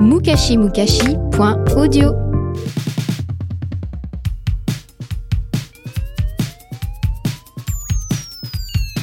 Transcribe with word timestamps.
mukashimukashi.audio 0.00 2.14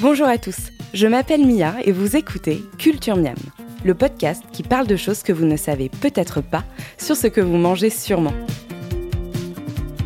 Bonjour 0.01 0.27
à 0.27 0.37
tous, 0.37 0.55
je 0.93 1.07
m'appelle 1.07 1.45
Mia 1.45 1.75
et 1.83 1.91
vous 1.91 2.15
écoutez 2.15 2.63
Culture 2.77 3.17
Miam, 3.17 3.35
le 3.83 3.93
podcast 3.93 4.41
qui 4.53 4.63
parle 4.63 4.87
de 4.87 4.95
choses 4.95 5.21
que 5.21 5.33
vous 5.33 5.45
ne 5.45 5.57
savez 5.57 5.89
peut-être 5.89 6.41
pas 6.41 6.63
sur 6.97 7.17
ce 7.17 7.27
que 7.27 7.41
vous 7.41 7.57
mangez 7.57 7.89
sûrement. 7.89 8.33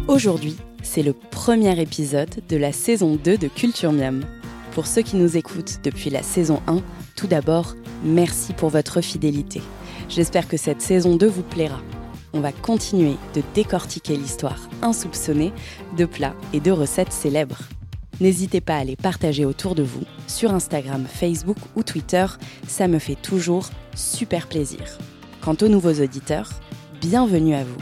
Aujourd'hui, 0.08 0.58
c'est 0.82 1.04
le 1.04 1.14
premier 1.14 1.80
épisode 1.80 2.42
de 2.50 2.58
la 2.58 2.72
saison 2.72 3.16
2 3.24 3.38
de 3.38 3.48
Culture 3.48 3.92
Miam. 3.92 4.24
Pour 4.72 4.88
ceux 4.88 5.04
qui 5.04 5.18
nous 5.18 5.38
écoutent 5.38 5.82
depuis 5.84 6.10
la 6.10 6.24
saison 6.24 6.64
1, 6.66 6.82
tout 7.16 7.28
d'abord, 7.28 7.76
merci 8.04 8.54
pour 8.54 8.70
votre 8.70 9.02
fidélité. 9.02 9.62
J'espère 10.10 10.48
que 10.48 10.58
cette 10.58 10.82
saison 10.82 11.16
2 11.16 11.28
vous 11.28 11.44
plaira. 11.44 11.80
On 12.34 12.40
va 12.40 12.52
continuer 12.52 13.16
de 13.36 13.44
décortiquer 13.54 14.18
l'histoire 14.18 14.60
insoupçonnée 14.82 15.54
de 15.98 16.06
plats 16.06 16.36
et 16.52 16.60
de 16.60 16.72
recettes 16.72 17.14
célèbres. 17.14 17.60
N'hésitez 18.20 18.60
pas 18.60 18.78
à 18.78 18.84
les 18.84 18.96
partager 18.96 19.46
autour 19.46 19.76
de 19.76 19.84
vous, 19.84 20.04
sur 20.28 20.52
Instagram, 20.52 21.06
Facebook 21.08 21.58
ou 21.76 21.84
Twitter, 21.84 22.26
ça 22.68 22.88
me 22.88 22.98
fait 22.98 23.16
toujours 23.16 23.70
super 23.96 24.48
plaisir. 24.48 24.98
Quant 25.42 25.56
aux 25.62 25.68
nouveaux 25.68 26.02
auditeurs, 26.02 26.50
bienvenue 27.00 27.56
à 27.56 27.64
vous. 27.64 27.78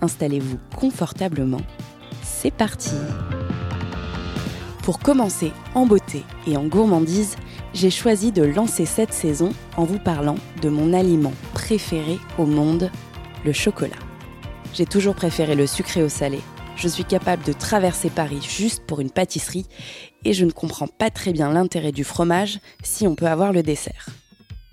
Installez-vous 0.00 0.58
confortablement. 0.76 1.60
C'est 2.22 2.54
parti 2.54 2.92
Pour 4.84 5.00
commencer 5.00 5.50
en 5.74 5.86
beauté 5.86 6.22
et 6.46 6.56
en 6.56 6.64
gourmandise, 6.64 7.36
j'ai 7.74 7.90
choisi 7.90 8.30
de 8.30 8.44
lancer 8.44 8.86
cette 8.86 9.12
saison 9.12 9.52
en 9.76 9.84
vous 9.84 9.98
parlant 9.98 10.36
de 10.62 10.68
mon 10.68 10.92
aliment 10.92 11.32
au 12.38 12.46
monde, 12.46 12.90
le 13.44 13.52
chocolat. 13.52 13.96
J'ai 14.74 14.86
toujours 14.86 15.14
préféré 15.14 15.54
le 15.54 15.66
sucré 15.66 16.02
au 16.02 16.08
salé, 16.08 16.40
je 16.76 16.88
suis 16.88 17.04
capable 17.04 17.44
de 17.44 17.52
traverser 17.52 18.10
Paris 18.10 18.46
juste 18.46 18.84
pour 18.86 19.00
une 19.00 19.10
pâtisserie 19.10 19.66
et 20.24 20.32
je 20.32 20.44
ne 20.44 20.50
comprends 20.50 20.88
pas 20.88 21.10
très 21.10 21.32
bien 21.32 21.52
l'intérêt 21.52 21.92
du 21.92 22.04
fromage 22.04 22.58
si 22.82 23.06
on 23.06 23.14
peut 23.14 23.26
avoir 23.26 23.52
le 23.52 23.62
dessert. 23.62 24.08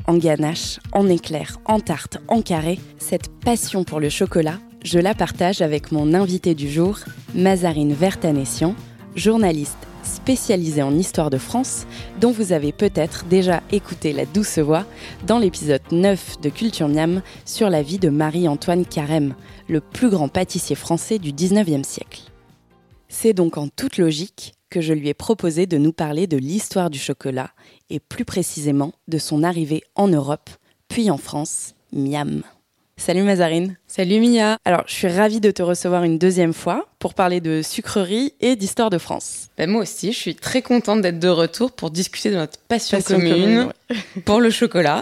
En 0.08 0.18
ganache, 0.18 0.80
en 0.92 1.08
éclair, 1.08 1.60
en 1.66 1.80
tarte, 1.80 2.18
en 2.28 2.42
carré, 2.42 2.80
cette 2.98 3.30
passion 3.40 3.84
pour 3.84 4.00
le 4.00 4.10
chocolat, 4.10 4.60
je 4.84 5.00
la 5.00 5.14
partage 5.14 5.62
avec 5.62 5.92
mon 5.92 6.14
invité 6.14 6.56
du 6.56 6.70
jour, 6.70 7.00
Mazarine 7.36 7.94
Vertanessian, 7.94 8.76
journaliste 9.16 9.88
spécialisée 10.04 10.82
en 10.82 10.98
histoire 10.98 11.30
de 11.30 11.38
France, 11.38 11.86
dont 12.20 12.32
vous 12.32 12.52
avez 12.52 12.72
peut-être 12.72 13.26
déjà 13.26 13.62
écouté 13.72 14.14
la 14.14 14.26
douce 14.26 14.60
voix 14.60 14.86
dans 15.28 15.40
l'épisode 15.40 15.82
9 15.92 16.42
de 16.42 16.50
Culture 16.50 16.88
Miam 16.88 17.22
sur 17.46 17.70
la 17.70 17.82
vie 17.82 18.00
de 18.00 18.10
Marie-Antoine 18.10 18.86
Carême, 18.86 19.36
le 19.68 19.82
plus 19.82 20.10
grand 20.10 20.28
pâtissier 20.28 20.76
français 20.76 21.20
du 21.20 21.32
19e 21.32 21.84
siècle. 21.84 22.22
C'est 23.08 23.34
donc 23.34 23.58
en 23.58 23.68
toute 23.68 23.98
logique 23.98 24.54
que 24.70 24.82
je 24.82 24.94
lui 24.94 25.10
ai 25.10 25.14
proposé 25.14 25.66
de 25.66 25.78
nous 25.78 25.94
parler 25.94 26.28
de 26.28 26.38
l'histoire 26.38 26.90
du 26.90 26.98
chocolat 26.98 27.52
et 27.90 28.00
plus 28.00 28.26
précisément 28.26 28.94
de 29.08 29.18
son 29.18 29.44
arrivée 29.44 29.84
en 29.96 30.08
Europe, 30.08 30.50
puis 30.88 31.12
en 31.12 31.18
France, 31.18 31.74
Miam. 31.92 32.44
Salut 33.02 33.24
Mazarine. 33.24 33.78
Salut 33.88 34.20
Mia. 34.20 34.60
Alors, 34.64 34.84
je 34.86 34.94
suis 34.94 35.08
ravie 35.08 35.40
de 35.40 35.50
te 35.50 35.64
recevoir 35.64 36.04
une 36.04 36.20
deuxième 36.20 36.54
fois 36.54 36.88
pour 37.00 37.16
parler 37.16 37.42
de 37.42 37.64
sucrerie 37.64 38.36
et 38.42 38.56
d'histoire 38.56 38.92
de 38.92 39.00
France. 39.00 39.48
Ben, 39.58 39.68
moi 39.68 39.82
aussi, 39.82 40.14
je 40.14 40.18
suis 40.20 40.36
très 40.36 40.62
contente 40.62 41.02
d'être 41.02 41.18
de 41.18 41.28
retour 41.28 41.72
pour 41.72 41.90
discuter 41.90 42.30
de 42.30 42.36
notre 42.36 42.60
passion, 42.60 43.00
Passion 43.00 43.18
commune, 43.18 43.34
commune, 43.34 43.72
ouais. 43.90 44.22
pour 44.24 44.40
le 44.40 44.52
chocolat. 44.52 45.02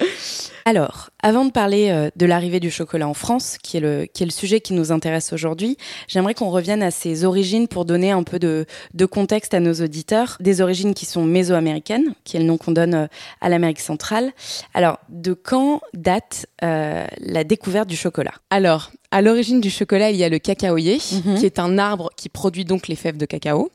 Alors, 0.64 1.10
avant 1.26 1.44
de 1.44 1.50
parler 1.50 1.88
euh, 1.90 2.08
de 2.14 2.24
l'arrivée 2.24 2.60
du 2.60 2.70
chocolat 2.70 3.08
en 3.08 3.12
France, 3.14 3.58
qui 3.60 3.76
est 3.76 3.80
le, 3.80 4.06
qui 4.06 4.22
est 4.22 4.26
le 4.26 4.30
sujet 4.32 4.60
qui 4.60 4.74
nous 4.74 4.92
intéresse 4.92 5.32
aujourd'hui, 5.32 5.76
j'aimerais 6.06 6.34
qu'on 6.34 6.50
revienne 6.50 6.84
à 6.84 6.92
ses 6.92 7.24
origines 7.24 7.66
pour 7.66 7.84
donner 7.84 8.12
un 8.12 8.22
peu 8.22 8.38
de, 8.38 8.64
de 8.94 9.06
contexte 9.06 9.52
à 9.52 9.58
nos 9.58 9.74
auditeurs. 9.74 10.36
Des 10.38 10.60
origines 10.60 10.94
qui 10.94 11.04
sont 11.04 11.24
mésoaméricaines, 11.24 12.14
qui 12.22 12.36
est 12.36 12.40
le 12.40 12.46
nom 12.46 12.58
qu'on 12.58 12.70
donne 12.70 12.94
euh, 12.94 13.06
à 13.40 13.48
l'Amérique 13.48 13.80
centrale. 13.80 14.30
Alors, 14.72 15.00
de 15.08 15.32
quand 15.32 15.80
date 15.94 16.46
euh, 16.62 17.04
la 17.18 17.42
découverte 17.42 17.88
du 17.88 17.96
chocolat? 17.96 18.32
Alors, 18.50 18.92
à 19.10 19.20
l'origine 19.20 19.60
du 19.60 19.70
chocolat, 19.70 20.10
il 20.10 20.16
y 20.16 20.22
a 20.24 20.28
le 20.28 20.38
cacaoyer, 20.38 20.98
Mhm. 21.24 21.38
qui 21.38 21.46
est 21.46 21.58
un 21.58 21.76
arbre 21.78 22.10
qui 22.16 22.28
produit 22.28 22.64
donc 22.64 22.86
les 22.86 22.94
fèves 22.96 23.16
de 23.16 23.26
cacao. 23.26 23.70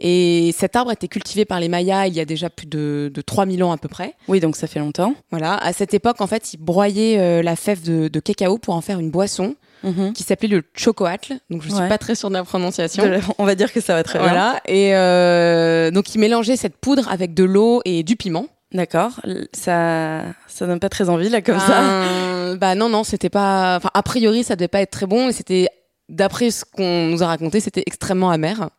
Et 0.00 0.54
cet 0.56 0.76
arbre 0.76 0.90
a 0.90 0.92
été 0.92 1.08
cultivé 1.08 1.44
par 1.44 1.58
les 1.58 1.68
Mayas 1.68 2.06
il 2.06 2.14
y 2.14 2.20
a 2.20 2.24
déjà 2.24 2.48
plus 2.50 2.66
de, 2.68 3.10
de 3.12 3.20
3000 3.20 3.64
ans 3.64 3.72
à 3.72 3.76
peu 3.78 3.88
près. 3.88 4.14
Oui, 4.28 4.38
donc 4.38 4.54
ça 4.54 4.66
fait 4.68 4.78
longtemps. 4.78 5.14
Voilà. 5.32 5.54
À 5.56 5.72
cette 5.72 5.92
époque, 5.92 6.20
en 6.20 6.28
fait, 6.28 6.54
ils 6.54 6.56
broyaient 6.58 6.87
euh, 6.96 7.42
la 7.42 7.56
fève 7.56 7.82
de, 7.82 8.08
de 8.08 8.20
cacao 8.20 8.58
pour 8.58 8.74
en 8.74 8.80
faire 8.80 8.98
une 8.98 9.10
boisson 9.10 9.54
Mhm. 9.84 10.12
qui 10.12 10.24
s'appelait 10.24 10.48
le 10.48 10.64
chocoatl. 10.74 11.34
Donc, 11.50 11.62
je 11.62 11.68
suis 11.68 11.78
Ouais. 11.78 11.88
pas 11.88 11.98
très 11.98 12.16
sûre 12.16 12.30
de 12.30 12.34
la 12.34 12.42
prononciation. 12.42 13.04
De- 13.04 13.20
On 13.38 13.44
va 13.44 13.54
dire 13.54 13.72
que 13.72 13.80
ça 13.80 13.94
va 13.94 14.02
très 14.02 14.18
bien. 14.18 14.26
Voilà. 14.28 14.60
Et 14.66 14.96
euh, 14.96 15.92
donc, 15.92 16.12
ils 16.14 16.18
mélangeaient 16.18 16.56
cette 16.56 16.76
poudre 16.76 17.08
avec 17.10 17.32
de 17.32 17.44
l'eau 17.44 17.80
et 17.84 18.02
du 18.02 18.16
piment. 18.16 18.46
D'accord. 18.72 19.20
Ça, 19.52 20.22
ça 20.48 20.66
donne 20.66 20.80
pas 20.80 20.88
très 20.88 21.08
envie 21.08 21.28
là 21.28 21.40
comme 21.42 21.60
ça. 21.60 21.80
Euh, 21.82 22.56
Bah 22.56 22.74
non, 22.74 22.88
non, 22.88 23.04
c'était 23.04 23.30
pas. 23.30 23.76
Enfin, 23.76 23.90
a 23.94 24.02
priori, 24.02 24.42
ça 24.42 24.56
devait 24.56 24.68
pas 24.68 24.80
être 24.80 24.90
très 24.90 25.06
bon. 25.06 25.28
Et 25.28 25.32
c'était, 25.32 25.68
d'après 26.08 26.50
ce 26.50 26.64
qu'on 26.64 27.06
nous 27.06 27.22
a 27.22 27.26
raconté, 27.28 27.60
c'était 27.60 27.84
extrêmement 27.86 28.30
amer. 28.30 28.70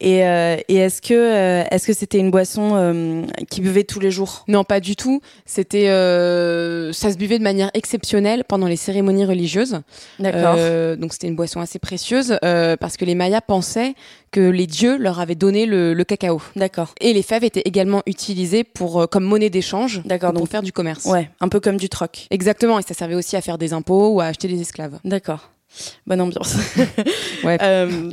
Et, 0.00 0.24
euh, 0.24 0.56
et 0.68 0.76
est-ce 0.76 1.02
que 1.02 1.12
euh, 1.12 1.64
est-ce 1.72 1.86
que 1.88 1.92
c'était 1.92 2.18
une 2.18 2.30
boisson 2.30 2.76
euh, 2.76 3.22
qui 3.50 3.60
buvait 3.60 3.82
tous 3.82 3.98
les 3.98 4.12
jours? 4.12 4.44
Non, 4.46 4.62
pas 4.62 4.78
du 4.78 4.94
tout. 4.94 5.20
C'était, 5.44 5.88
euh, 5.88 6.92
ça 6.92 7.10
se 7.10 7.16
buvait 7.16 7.38
de 7.38 7.42
manière 7.42 7.70
exceptionnelle 7.74 8.44
pendant 8.44 8.68
les 8.68 8.76
cérémonies 8.76 9.24
religieuses. 9.24 9.80
D'accord. 10.20 10.54
Euh, 10.56 10.94
donc 10.94 11.12
c'était 11.12 11.26
une 11.26 11.34
boisson 11.34 11.60
assez 11.60 11.80
précieuse 11.80 12.38
euh, 12.44 12.76
parce 12.76 12.96
que 12.96 13.04
les 13.04 13.16
Mayas 13.16 13.40
pensaient 13.40 13.94
que 14.30 14.40
les 14.40 14.68
dieux 14.68 14.96
leur 14.98 15.18
avaient 15.18 15.34
donné 15.34 15.66
le, 15.66 15.94
le 15.94 16.04
cacao. 16.04 16.40
D'accord. 16.54 16.94
Et 17.00 17.12
les 17.12 17.22
fèves 17.22 17.42
étaient 17.42 17.62
également 17.64 18.02
utilisées 18.06 18.62
pour 18.62 19.08
comme 19.08 19.24
monnaie 19.24 19.50
d'échange. 19.50 20.02
D'accord, 20.04 20.30
ou 20.30 20.32
pour 20.34 20.42
donc- 20.42 20.50
faire 20.50 20.62
du 20.62 20.70
commerce. 20.72 21.06
Ouais, 21.06 21.28
un 21.40 21.48
peu 21.48 21.58
comme 21.58 21.76
du 21.76 21.88
troc. 21.88 22.28
Exactement. 22.30 22.78
Et 22.78 22.82
ça 22.82 22.94
servait 22.94 23.16
aussi 23.16 23.34
à 23.34 23.40
faire 23.40 23.58
des 23.58 23.72
impôts 23.72 24.10
ou 24.10 24.20
à 24.20 24.26
acheter 24.26 24.46
des 24.46 24.60
esclaves. 24.60 25.00
D'accord. 25.04 25.50
Bonne 26.06 26.20
ambiance. 26.20 26.56
Ouais. 27.44 27.56
Euh, 27.62 28.10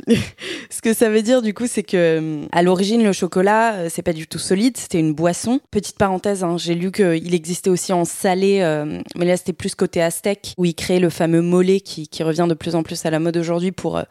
ce 0.70 0.80
que 0.80 0.94
ça 0.94 1.10
veut 1.10 1.20
dire 1.20 1.42
du 1.42 1.52
coup, 1.52 1.66
c'est 1.66 1.82
que 1.82 1.96
euh, 1.96 2.46
à 2.52 2.62
l'origine 2.62 3.02
le 3.02 3.12
chocolat, 3.12 3.74
euh, 3.74 3.88
c'est 3.90 4.02
pas 4.02 4.12
du 4.12 4.28
tout 4.28 4.38
solide, 4.38 4.76
c'était 4.76 5.00
une 5.00 5.14
boisson. 5.14 5.58
Petite 5.72 5.98
parenthèse, 5.98 6.44
hein, 6.44 6.56
j'ai 6.58 6.76
lu 6.76 6.92
qu'il 6.92 7.34
existait 7.34 7.68
aussi 7.68 7.92
en 7.92 8.04
salé, 8.04 8.60
euh, 8.60 9.00
mais 9.16 9.24
là 9.24 9.36
c'était 9.36 9.52
plus 9.52 9.74
côté 9.74 10.00
aztèque, 10.00 10.54
où 10.58 10.64
ils 10.64 10.76
créaient 10.76 11.00
le 11.00 11.10
fameux 11.10 11.42
mollet 11.42 11.80
qui, 11.80 12.06
qui 12.06 12.22
revient 12.22 12.46
de 12.48 12.54
plus 12.54 12.76
en 12.76 12.84
plus 12.84 13.04
à 13.04 13.10
la 13.10 13.18
mode 13.18 13.36
aujourd'hui 13.36 13.72
pour 13.72 13.96
euh, 13.96 14.04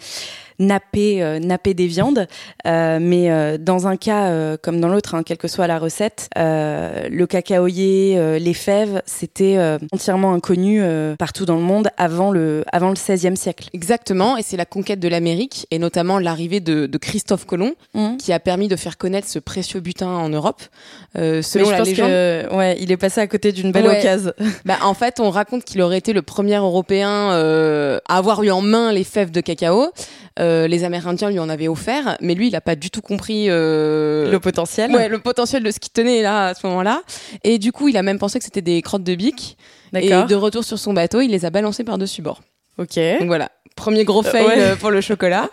napper, 0.59 1.21
euh, 1.23 1.39
napper 1.39 1.73
des 1.73 1.87
viandes. 1.87 2.27
Euh, 2.67 2.99
mais 3.01 3.29
euh, 3.31 3.57
dans 3.57 3.87
un 3.87 3.97
cas 3.97 4.25
euh, 4.29 4.57
comme 4.61 4.79
dans 4.79 4.87
l'autre, 4.89 5.15
hein, 5.15 5.23
quelle 5.23 5.37
que 5.37 5.47
soit 5.47 5.67
la 5.67 5.79
recette, 5.79 6.29
euh, 6.37 7.07
le 7.09 7.27
cacaoyer, 7.27 8.17
euh, 8.17 8.39
les 8.39 8.53
fèves, 8.53 9.01
c'était 9.05 9.57
euh, 9.57 9.77
entièrement 9.91 10.33
inconnu 10.33 10.79
euh, 10.81 11.15
partout 11.17 11.45
dans 11.45 11.55
le 11.55 11.61
monde 11.61 11.89
avant 11.97 12.31
le, 12.31 12.63
avant 12.71 12.89
le 12.89 12.95
16e 12.95 13.35
siècle. 13.35 13.69
Exactement, 13.73 14.37
et 14.37 14.41
c'est 14.43 14.57
la 14.57 14.65
conquête 14.65 14.99
de 14.99 15.07
l'Amérique, 15.07 15.67
et 15.71 15.79
notamment 15.79 16.19
l'arrivée 16.19 16.59
de, 16.59 16.85
de 16.85 16.97
Christophe 16.97 17.45
Colomb, 17.45 17.73
Mhm. 17.93 18.17
qui 18.17 18.33
a 18.33 18.39
permis 18.39 18.67
de 18.67 18.75
faire 18.75 18.97
connaître 18.97 19.27
ce 19.27 19.39
précieux 19.39 19.79
butin 19.79 20.07
en 20.07 20.29
Europe. 20.29 20.61
Euh, 21.17 21.37
Mais 21.37 21.41
selon 21.41 21.65
je 21.65 21.71
la 21.71 21.77
pense 21.77 21.87
légende, 21.87 22.07
que 22.09 22.55
ouais, 22.55 22.77
il 22.79 22.91
est 22.91 22.97
passé 22.97 23.21
à 23.21 23.27
côté 23.27 23.51
d'une 23.51 23.71
belle 23.71 23.87
Ouais. 23.87 23.99
occasion. 23.99 24.31
bah, 24.65 24.77
en 24.83 24.93
fait, 24.93 25.19
on 25.19 25.29
raconte 25.29 25.63
qu'il 25.63 25.81
aurait 25.81 25.97
été 25.97 26.13
le 26.13 26.21
premier 26.21 26.55
Européen 26.57 27.31
euh, 27.31 27.99
à 28.09 28.17
avoir 28.17 28.43
eu 28.43 28.51
en 28.51 28.61
main 28.61 28.91
les 28.91 29.03
fèves 29.03 29.31
de 29.31 29.41
cacao. 29.41 29.87
Euh, 30.39 30.67
les 30.67 30.83
Amérindiens 30.83 31.29
lui 31.29 31.39
en 31.39 31.47
avaient 31.47 31.67
offert, 31.67 32.17
mais 32.21 32.35
lui, 32.35 32.47
il 32.47 32.55
a 32.55 32.61
pas 32.61 32.75
du 32.75 32.89
tout 32.89 33.01
compris 33.01 33.45
euh, 33.49 34.29
Le 34.29 34.39
potentiel. 34.39 34.91
ouais, 34.91 35.07
le 35.07 35.19
potentiel 35.19 35.63
de 35.63 35.71
ce 35.71 35.79
qui 35.79 35.89
tenait 35.89 36.21
là 36.21 36.47
à 36.47 36.53
ce 36.53 36.67
moment-là. 36.67 37.03
Et 37.43 37.57
du 37.57 37.71
coup, 37.71 37.87
il 37.87 37.95
a 37.97 38.03
même 38.03 38.19
pensé 38.19 38.39
que 38.39 38.45
c'était 38.45 38.61
des 38.61 38.81
crottes 38.81 39.03
de 39.03 39.15
bique. 39.15 39.57
Et 39.93 40.09
de 40.09 40.35
retour 40.35 40.63
sur 40.65 40.77
son 40.77 40.93
bateau, 40.93 41.21
il 41.21 41.31
les 41.31 41.45
a 41.45 41.49
balancées 41.49 41.85
par-dessus 41.85 42.21
bord. 42.21 42.41
Ok. 42.77 42.99
Donc 43.19 43.27
voilà, 43.27 43.49
premier 43.75 44.03
gros 44.03 44.23
fail 44.23 44.45
ouais. 44.45 44.59
euh, 44.59 44.75
pour 44.75 44.91
le 44.91 45.01
chocolat. 45.01 45.49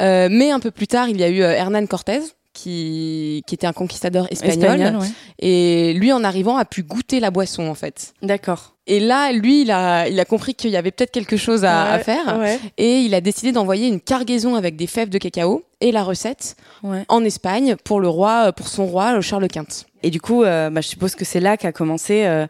Euh, 0.00 0.28
mais 0.30 0.50
un 0.50 0.60
peu 0.60 0.70
plus 0.70 0.86
tard, 0.86 1.08
il 1.08 1.20
y 1.20 1.24
a 1.24 1.28
eu 1.28 1.42
euh, 1.42 1.52
Hernán 1.52 1.88
Cortés 1.88 2.20
qui, 2.52 3.42
qui 3.46 3.54
était 3.54 3.66
un 3.66 3.72
conquistador 3.72 4.26
espagnol. 4.30 4.80
Espagnol, 4.80 4.96
ouais. 5.00 5.08
Et 5.38 5.94
lui, 5.94 6.12
en 6.12 6.24
arrivant, 6.24 6.56
a 6.56 6.64
pu 6.64 6.82
goûter 6.82 7.20
la 7.20 7.30
boisson, 7.30 7.66
en 7.68 7.74
fait. 7.74 8.14
D'accord. 8.22 8.74
Et 8.86 8.98
là, 8.98 9.30
lui, 9.32 9.62
il 9.62 9.70
a, 9.70 10.08
il 10.08 10.18
a 10.18 10.24
compris 10.24 10.54
qu'il 10.54 10.70
y 10.70 10.76
avait 10.76 10.90
peut-être 10.90 11.12
quelque 11.12 11.36
chose 11.36 11.64
à, 11.64 11.98
faire. 12.00 12.38
Ouais. 12.38 12.58
Et 12.78 13.00
il 13.00 13.14
a 13.14 13.20
décidé 13.20 13.52
d'envoyer 13.52 13.86
une 13.86 14.00
cargaison 14.00 14.56
avec 14.56 14.74
des 14.74 14.88
fèves 14.88 15.08
de 15.08 15.18
cacao 15.18 15.62
et 15.80 15.92
la 15.92 16.02
recette 16.02 16.56
Ouais. 16.82 17.04
en 17.08 17.24
Espagne 17.24 17.76
pour 17.84 18.00
le 18.00 18.08
roi, 18.08 18.52
pour 18.52 18.66
son 18.66 18.86
roi, 18.86 19.20
Charles 19.20 19.46
Quint. 19.46 19.66
Et 20.02 20.10
du 20.10 20.20
coup, 20.20 20.42
euh, 20.42 20.68
bah, 20.68 20.80
je 20.80 20.88
suppose 20.88 21.14
que 21.14 21.24
c'est 21.24 21.38
là 21.38 21.56
qu'a 21.56 21.70
commencé 21.70 22.24
euh, 22.24 22.48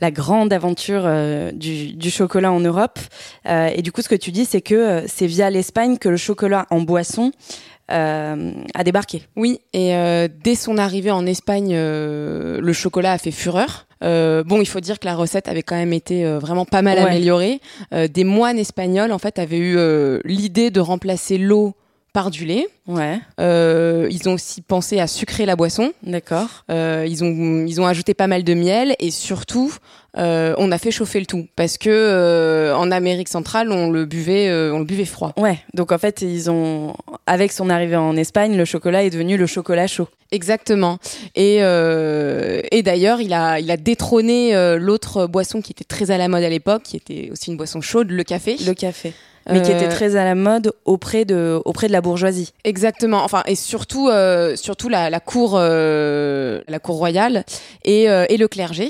la 0.00 0.12
grande 0.12 0.52
aventure 0.52 1.02
euh, 1.04 1.50
du, 1.50 1.94
du 1.94 2.10
chocolat 2.12 2.52
en 2.52 2.60
Europe. 2.60 3.00
Euh, 3.48 3.70
et 3.74 3.82
du 3.82 3.90
coup, 3.90 4.02
ce 4.02 4.08
que 4.08 4.14
tu 4.14 4.30
dis, 4.30 4.44
c'est 4.44 4.60
que 4.60 4.74
euh, 4.76 5.04
c'est 5.08 5.26
via 5.26 5.50
l'Espagne 5.50 5.98
que 5.98 6.08
le 6.08 6.16
chocolat 6.16 6.66
en 6.70 6.80
boisson 6.80 7.32
euh, 7.32 7.71
a 7.88 8.84
débarqué. 8.84 9.22
Oui, 9.36 9.60
et 9.72 9.94
euh, 9.94 10.28
dès 10.42 10.54
son 10.54 10.78
arrivée 10.78 11.10
en 11.10 11.26
Espagne, 11.26 11.72
euh, 11.74 12.60
le 12.60 12.72
chocolat 12.72 13.12
a 13.12 13.18
fait 13.18 13.30
fureur. 13.30 13.86
Euh, 14.02 14.42
bon, 14.44 14.60
il 14.60 14.66
faut 14.66 14.80
dire 14.80 14.98
que 14.98 15.06
la 15.06 15.14
recette 15.14 15.46
avait 15.48 15.62
quand 15.62 15.76
même 15.76 15.92
été 15.92 16.24
euh, 16.24 16.38
vraiment 16.38 16.64
pas 16.64 16.82
mal 16.82 16.98
Ouais. 16.98 17.04
améliorée. 17.04 17.60
Euh, 17.94 18.08
des 18.08 18.24
moines 18.24 18.58
espagnols, 18.58 19.12
en 19.12 19.18
fait, 19.18 19.38
avaient 19.38 19.58
eu 19.58 19.76
euh, 19.76 20.18
l'idée 20.24 20.70
de 20.70 20.80
remplacer 20.80 21.38
l'eau 21.38 21.74
par 22.12 22.30
du 22.30 22.44
lait. 22.44 22.66
Ouais, 22.86 23.18
Euh, 23.40 24.08
ils 24.10 24.28
ont 24.28 24.34
aussi 24.34 24.60
pensé 24.60 24.98
à 25.00 25.06
sucrer 25.06 25.46
la 25.46 25.56
boisson. 25.56 25.92
d'accord. 26.02 26.64
Euh, 26.70 27.06
ils 27.08 27.22
ont 27.24 27.64
ils 27.66 27.80
ont 27.80 27.86
ajouté 27.86 28.12
pas 28.14 28.26
mal 28.26 28.42
de 28.44 28.54
miel 28.54 28.94
et 28.98 29.10
surtout 29.10 29.72
euh, 30.18 30.54
on 30.58 30.70
a 30.72 30.78
fait 30.78 30.90
chauffer 30.90 31.20
le 31.20 31.26
tout 31.26 31.46
parce 31.56 31.78
que 31.78 31.88
euh, 31.90 32.76
en 32.76 32.90
Amérique 32.90 33.28
centrale 33.28 33.70
on 33.72 33.90
le 33.90 34.04
buvait 34.04 34.48
euh, 34.48 34.74
on 34.74 34.80
le 34.80 34.84
buvait 34.84 35.04
froid. 35.06 35.32
Ouais, 35.38 35.58
donc 35.74 35.90
en 35.92 35.96
fait, 35.98 36.20
ils 36.22 36.50
ont, 36.50 36.94
avec 37.26 37.50
son 37.52 37.70
arrivée 37.70 37.96
en 37.96 38.14
Espagne, 38.16 38.56
le 38.56 38.64
chocolat 38.66 39.04
est 39.04 39.10
devenu 39.10 39.36
le 39.38 39.46
chocolat 39.46 39.86
chaud. 39.86 40.08
Exactement. 40.32 40.98
Et 41.34 41.58
euh, 41.62 42.60
et 42.72 42.82
d'ailleurs 42.82 43.20
il 43.20 43.32
a 43.32 43.58
il 43.60 43.70
a 43.70 43.76
détrôné 43.76 44.54
euh, 44.54 44.76
l'autre 44.78 45.26
boisson 45.26 45.62
qui 45.62 45.72
était 45.72 45.84
très 45.84 46.10
à 46.10 46.18
la 46.18 46.28
mode 46.28 46.42
à 46.42 46.48
l'époque 46.50 46.82
qui 46.82 46.96
était 46.96 47.30
aussi 47.30 47.50
une 47.50 47.56
boisson 47.56 47.80
chaude 47.80 48.10
le 48.10 48.24
café. 48.24 48.56
Le 48.66 48.74
café. 48.74 49.12
Mais 49.50 49.60
qui 49.62 49.72
Euh, 49.72 49.76
était 49.76 49.88
très 49.88 50.16
à 50.16 50.24
la 50.24 50.34
mode 50.34 50.72
auprès 50.84 51.24
de, 51.24 51.60
auprès 51.64 51.86
de 51.88 51.92
la 51.92 52.00
bourgeoisie. 52.00 52.52
Exactement. 52.64 53.22
Enfin, 53.24 53.42
et 53.46 53.54
surtout, 53.56 54.08
euh, 54.08 54.54
surtout 54.56 54.88
la, 54.88 55.10
la 55.10 55.20
cour, 55.20 55.52
euh, 55.56 56.62
la 56.68 56.78
cour 56.78 56.96
royale 56.96 57.44
et, 57.84 58.08
euh, 58.08 58.24
et 58.28 58.36
le 58.36 58.48
clergé, 58.48 58.88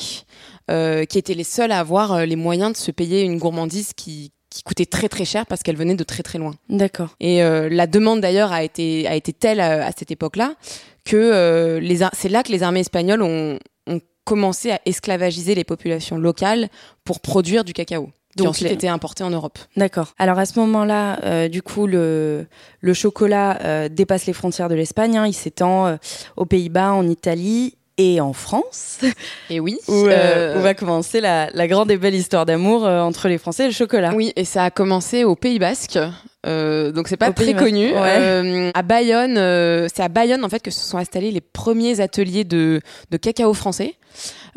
euh, 0.70 1.04
qui 1.04 1.18
étaient 1.18 1.34
les 1.34 1.44
seuls 1.44 1.72
à 1.72 1.78
avoir 1.80 2.12
euh, 2.12 2.24
les 2.24 2.36
moyens 2.36 2.72
de 2.72 2.76
se 2.76 2.90
payer 2.90 3.22
une 3.22 3.38
gourmandise 3.38 3.92
qui, 3.94 4.32
qui 4.50 4.62
coûtait 4.62 4.86
très 4.86 5.08
très 5.08 5.24
cher 5.24 5.46
parce 5.46 5.62
qu'elle 5.62 5.76
venait 5.76 5.94
de 5.94 6.04
très 6.04 6.22
très 6.22 6.38
loin. 6.38 6.54
D'accord. 6.68 7.08
Et 7.20 7.42
euh, 7.42 7.68
la 7.70 7.86
demande 7.86 8.20
d'ailleurs 8.20 8.52
a 8.52 8.62
été 8.62 9.06
a 9.08 9.14
été 9.14 9.32
telle 9.32 9.60
à, 9.60 9.86
à 9.86 9.90
cette 9.96 10.10
époque-là 10.10 10.54
que 11.04 11.16
euh, 11.16 11.80
les 11.80 12.00
c'est 12.12 12.28
là 12.28 12.42
que 12.42 12.52
les 12.52 12.62
armées 12.62 12.80
espagnoles 12.80 13.22
ont, 13.22 13.58
ont 13.88 14.00
commencé 14.24 14.70
à 14.70 14.80
esclavagiser 14.86 15.54
les 15.54 15.64
populations 15.64 16.16
locales 16.18 16.68
pour 17.04 17.20
produire 17.20 17.64
du 17.64 17.72
cacao. 17.72 18.10
Qui 18.32 18.38
Donc 18.38 18.48
ensuite 18.48 18.68
les- 18.68 18.74
était 18.74 18.88
importé 18.88 19.22
en 19.24 19.30
Europe. 19.30 19.58
D'accord. 19.76 20.14
Alors 20.18 20.38
à 20.38 20.46
ce 20.46 20.58
moment-là, 20.60 21.18
euh, 21.24 21.48
du 21.48 21.60
coup, 21.62 21.86
le, 21.86 22.46
le 22.80 22.94
chocolat 22.94 23.58
euh, 23.64 23.88
dépasse 23.90 24.24
les 24.26 24.32
frontières 24.32 24.68
de 24.70 24.74
l'Espagne. 24.74 25.18
hein. 25.18 25.26
il 25.26 25.34
s'étend 25.34 25.86
euh, 25.86 25.96
aux 26.36 26.46
Pays-Bas, 26.46 26.92
en 26.92 27.06
Italie 27.08 27.76
et 27.98 28.22
en 28.22 28.32
France, 28.32 29.00
Et 29.50 29.60
oui. 29.60 29.76
où, 29.86 29.92
euh, 29.92 30.08
euh, 30.08 30.58
où 30.58 30.62
va 30.62 30.72
commencer 30.72 31.20
la, 31.20 31.50
la 31.52 31.68
grande 31.68 31.90
et 31.90 31.98
belle 31.98 32.14
histoire 32.14 32.46
d'amour 32.46 32.86
euh, 32.86 33.02
entre 33.02 33.28
les 33.28 33.36
Français 33.36 33.64
et 33.64 33.66
le 33.66 33.74
chocolat. 33.74 34.12
Oui, 34.14 34.32
et 34.34 34.46
ça 34.46 34.64
a 34.64 34.70
commencé 34.70 35.24
au 35.24 35.36
Pays 35.36 35.58
Basque. 35.58 35.98
Euh, 36.46 36.90
donc 36.90 37.08
c'est 37.08 37.18
pas 37.18 37.28
Au 37.28 37.32
très 37.34 37.52
connu. 37.54 37.92
ouais. 37.92 38.70
À 38.74 38.82
Bayonne, 38.82 39.36
euh, 39.36 39.88
c'est 39.94 40.02
à 40.02 40.08
Bayonne 40.08 40.42
en 40.42 40.48
fait 40.48 40.60
que 40.60 40.70
se 40.70 40.80
sont 40.80 40.96
installés 40.96 41.30
les 41.30 41.42
premiers 41.42 42.00
ateliers 42.00 42.44
de, 42.44 42.80
de 43.10 43.16
cacao 43.18 43.52
français. 43.52 43.94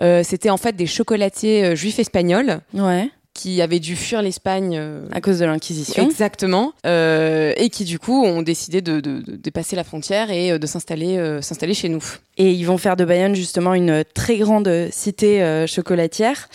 Euh, 0.02 0.24
C'était 0.24 0.50
en 0.50 0.58
fait 0.58 0.76
des 0.78 0.88
chocolatiers 0.88 1.76
juifs 1.76 2.00
espagnols 2.00 2.60
Ouais. 2.74 3.10
Qui 3.36 3.62
avaient 3.62 3.80
dû 3.82 3.96
fuir 3.96 4.22
l'Espagne. 4.24 4.76
euh, 4.80 5.06
À 5.12 5.22
cause 5.22 5.38
de 5.40 5.46
l'Inquisition. 5.46 6.04
Exactement, 6.04 6.74
euh, 6.88 7.54
et 7.58 7.70
qui 7.70 7.84
du 7.84 8.00
coup 8.00 8.24
ont 8.26 8.42
décidé 8.42 8.82
de, 8.82 9.00
de, 9.02 9.20
de 9.22 9.36
dépasser 9.36 9.76
la 9.76 9.84
frontière 9.84 10.32
et 10.32 10.54
euh, 10.54 10.58
de 10.58 10.66
s'installer 10.66 11.18
euh, 11.18 11.42
s'installer 11.42 11.74
chez 11.76 11.90
nous. 11.90 12.04
Et 12.38 12.52
ils 12.52 12.64
vont 12.66 12.78
faire 12.78 12.96
de 12.96 13.06
Bayonne 13.06 13.36
justement 13.36 13.74
une 13.74 14.04
très 14.14 14.38
grande 14.38 14.88
cité 14.92 15.44
euh, 15.44 15.68
chocolatière. 15.68 16.50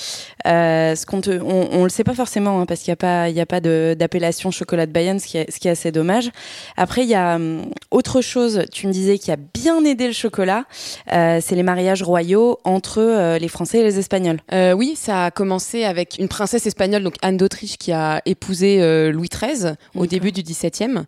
Euh, 0.46 0.94
ce 0.94 1.06
qu'on 1.06 1.20
te, 1.20 1.30
on, 1.30 1.68
on 1.72 1.84
le 1.84 1.90
sait 1.90 2.04
pas 2.04 2.14
forcément 2.14 2.60
hein, 2.60 2.66
parce 2.66 2.80
qu'il 2.80 2.88
y 2.88 2.92
a 2.92 2.96
pas, 2.96 3.28
il 3.28 3.36
y 3.36 3.40
a 3.40 3.46
pas 3.46 3.60
d'appellation 3.60 4.50
chocolat 4.50 4.86
de 4.86 4.92
Bayonne, 4.92 5.18
ce 5.18 5.26
qui 5.26 5.38
est, 5.38 5.50
ce 5.50 5.58
qui 5.58 5.68
est 5.68 5.72
assez 5.72 5.92
dommage. 5.92 6.30
Après, 6.76 7.02
il 7.02 7.08
y 7.08 7.14
a 7.14 7.36
hum, 7.36 7.66
autre 7.90 8.20
chose. 8.20 8.64
Tu 8.72 8.86
me 8.86 8.92
disais 8.92 9.18
qui 9.18 9.30
a 9.30 9.36
bien 9.36 9.84
aidé 9.84 10.06
le 10.06 10.12
chocolat, 10.12 10.64
euh, 11.12 11.40
c'est 11.42 11.54
les 11.54 11.62
mariages 11.62 12.02
royaux 12.02 12.58
entre 12.64 13.00
euh, 13.00 13.38
les 13.38 13.48
Français 13.48 13.78
et 13.78 13.82
les 13.82 13.98
Espagnols. 13.98 14.40
Euh, 14.52 14.72
oui, 14.72 14.94
ça 14.96 15.26
a 15.26 15.30
commencé 15.30 15.84
avec 15.84 16.16
une 16.18 16.28
princesse 16.28 16.66
espagnole, 16.66 17.02
donc 17.02 17.16
Anne 17.22 17.36
d'Autriche, 17.36 17.76
qui 17.76 17.92
a 17.92 18.22
épousé 18.26 18.80
euh, 18.80 19.12
Louis 19.12 19.28
XIII 19.28 19.74
au 19.94 20.06
début 20.06 20.32
du 20.32 20.42
XVIIe. 20.42 21.04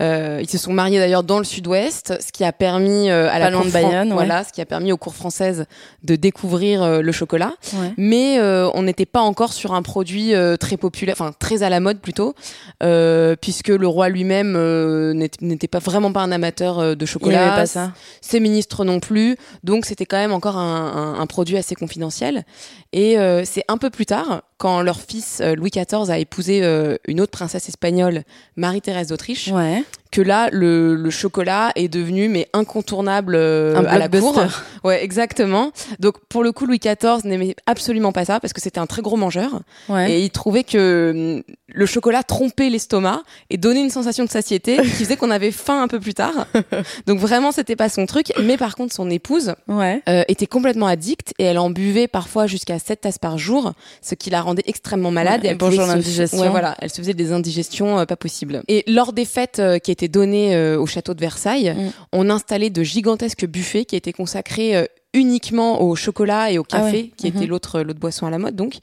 Euh, 0.00 0.38
ils 0.40 0.48
se 0.48 0.56
sont 0.56 0.72
mariés 0.72 0.98
d'ailleurs 0.98 1.24
dans 1.24 1.38
le 1.38 1.44
sud-ouest, 1.44 2.14
ce 2.20 2.32
qui 2.32 2.44
a 2.44 2.52
permis 2.52 3.10
euh, 3.10 3.28
à 3.30 3.38
la 3.38 3.50
cour 3.50 3.64
de 3.64 3.70
Bayonne, 3.70 4.08
ouais. 4.08 4.14
voilà, 4.14 4.44
ce 4.44 4.52
qui 4.52 4.60
a 4.60 4.66
permis 4.66 4.92
aux 4.92 4.96
cours 4.96 5.14
françaises 5.14 5.66
de 6.04 6.16
découvrir 6.16 6.82
euh, 6.82 7.02
le 7.02 7.12
chocolat. 7.12 7.52
Ouais. 7.74 7.92
Mais 7.98 8.38
euh, 8.38 8.69
on 8.74 8.82
n'était 8.82 9.06
pas 9.06 9.20
encore 9.20 9.52
sur 9.52 9.74
un 9.74 9.82
produit 9.82 10.34
euh, 10.34 10.56
très 10.56 10.76
populaire, 10.76 11.14
enfin 11.18 11.32
très 11.38 11.62
à 11.62 11.68
la 11.70 11.80
mode 11.80 12.00
plutôt, 12.00 12.34
euh, 12.82 13.36
puisque 13.40 13.68
le 13.68 13.86
roi 13.86 14.08
lui-même 14.08 14.54
euh, 14.56 15.12
n'était 15.40 15.68
pas 15.68 15.78
vraiment 15.78 16.12
pas 16.12 16.20
un 16.20 16.32
amateur 16.32 16.78
euh, 16.78 16.94
de 16.94 17.04
Il 17.04 17.08
chocolat. 17.08 17.52
avait 17.52 17.62
pas 17.62 17.66
ça. 17.66 17.92
Ses 18.20 18.40
ministres 18.40 18.84
non 18.84 19.00
plus, 19.00 19.36
donc 19.64 19.84
c'était 19.86 20.06
quand 20.06 20.16
même 20.18 20.32
encore 20.32 20.56
un, 20.56 21.14
un- 21.16 21.20
un 21.20 21.26
produit 21.26 21.56
assez 21.56 21.74
confidentiel. 21.74 22.44
Et 22.92 23.18
euh, 23.18 23.42
c'est 23.44 23.64
un 23.68 23.78
peu 23.78 23.90
plus 23.90 24.06
tard, 24.06 24.42
quand 24.58 24.82
leur 24.82 25.00
fils 25.00 25.40
euh, 25.40 25.54
Louis 25.54 25.70
XIV 25.70 26.10
a 26.10 26.18
épousé 26.18 26.60
euh, 26.62 26.96
une 27.06 27.20
autre 27.20 27.32
princesse 27.32 27.68
espagnole, 27.68 28.22
Marie-Thérèse 28.56 29.08
d'Autriche, 29.08 29.48
Ouais. 29.48 29.84
Que 30.10 30.20
là 30.22 30.48
le, 30.52 30.94
le 30.96 31.10
chocolat 31.10 31.72
est 31.76 31.88
devenu 31.88 32.28
mais 32.28 32.48
incontournable 32.52 33.34
euh, 33.36 33.76
Un 33.76 33.84
à 33.84 33.98
la 33.98 34.08
cour. 34.08 34.42
Ouais, 34.82 35.04
exactement. 35.04 35.72
Donc 35.98 36.14
pour 36.30 36.42
le 36.42 36.52
coup, 36.52 36.64
Louis 36.64 36.78
XIV 36.78 37.24
n'aimait 37.24 37.54
absolument 37.66 38.12
pas 38.12 38.24
ça 38.24 38.40
parce 38.40 38.54
que 38.54 38.62
c'était 38.62 38.78
un 38.80 38.86
très 38.86 39.02
gros 39.02 39.16
mangeur 39.18 39.60
Ouais. 39.90 40.10
et 40.10 40.20
il 40.24 40.30
trouvait 40.30 40.64
que 40.64 41.34
hum, 41.36 41.54
le 41.68 41.86
chocolat 41.86 42.22
trompait 42.22 42.70
l'estomac 42.70 43.22
et 43.50 43.58
donnait 43.58 43.82
une 43.82 43.90
sensation 43.90 44.24
de 44.24 44.30
satiété 44.30 44.76
qui 44.82 44.86
faisait 44.88 45.16
qu'on 45.18 45.30
avait 45.30 45.50
faim 45.52 45.82
un 45.82 45.86
peu 45.88 46.00
plus 46.00 46.14
tard. 46.14 46.46
Donc 47.06 47.18
vraiment, 47.18 47.52
c'était 47.52 47.76
pas 47.76 47.90
son 47.90 48.06
truc. 48.06 48.32
Mais 48.42 48.56
par 48.56 48.74
contre, 48.74 48.94
son 48.94 49.10
épouse 49.10 49.54
Ouais. 49.68 50.02
euh, 50.08 50.22
était 50.28 50.46
complètement 50.46 50.86
addicte 50.86 51.34
et 51.38 51.44
elle 51.44 51.58
en 51.58 51.68
buvait 51.70 52.08
parfois 52.08 52.46
jusqu'à 52.46 52.78
7 52.78 53.02
tasses 53.02 53.18
par 53.18 53.36
jour, 53.36 53.72
ce 54.00 54.14
qui 54.14 54.30
la 54.30 54.40
rendait 54.40 54.64
extrêmement 54.66 55.10
malade. 55.10 55.42
Ouais, 55.42 55.48
et 55.48 55.50
elle 55.50 55.58
bonjour 55.58 55.84
se- 55.84 55.88
l'indigestion. 55.88 56.40
Ouais, 56.40 56.48
voilà, 56.48 56.74
elle 56.80 56.88
se 56.90 56.96
faisait 56.96 57.12
des 57.14 57.32
indigestions 57.32 57.98
euh, 57.98 58.04
pas 58.06 58.16
possibles. 58.16 58.62
Et 58.68 58.82
lors 58.86 59.12
des 59.12 59.26
fêtes 59.26 59.58
euh, 59.58 59.78
qui 59.78 59.90
étaient 59.90 59.99
données 60.08 60.54
euh, 60.54 60.78
au 60.78 60.86
château 60.86 61.14
de 61.14 61.20
Versailles, 61.20 61.74
Mm. 61.76 61.90
on 62.12 62.30
installait 62.30 62.70
de 62.70 62.82
gigantesques 62.82 63.46
buffets 63.46 63.84
qui 63.84 63.96
étaient 63.96 64.12
consacrés 64.12 64.76
euh, 64.76 64.84
uniquement 65.12 65.82
au 65.82 65.96
chocolat 65.96 66.52
et 66.52 66.58
au 66.58 66.64
Ah 66.70 66.78
café, 66.78 66.96
ouais. 66.96 67.10
qui 67.16 67.28
Mhm. 67.30 67.36
était 67.36 67.46
l'autre 67.46 67.80
l'autre 67.80 67.98
boisson 67.98 68.26
à 68.26 68.30
la 68.30 68.38
mode 68.38 68.54
donc. 68.54 68.74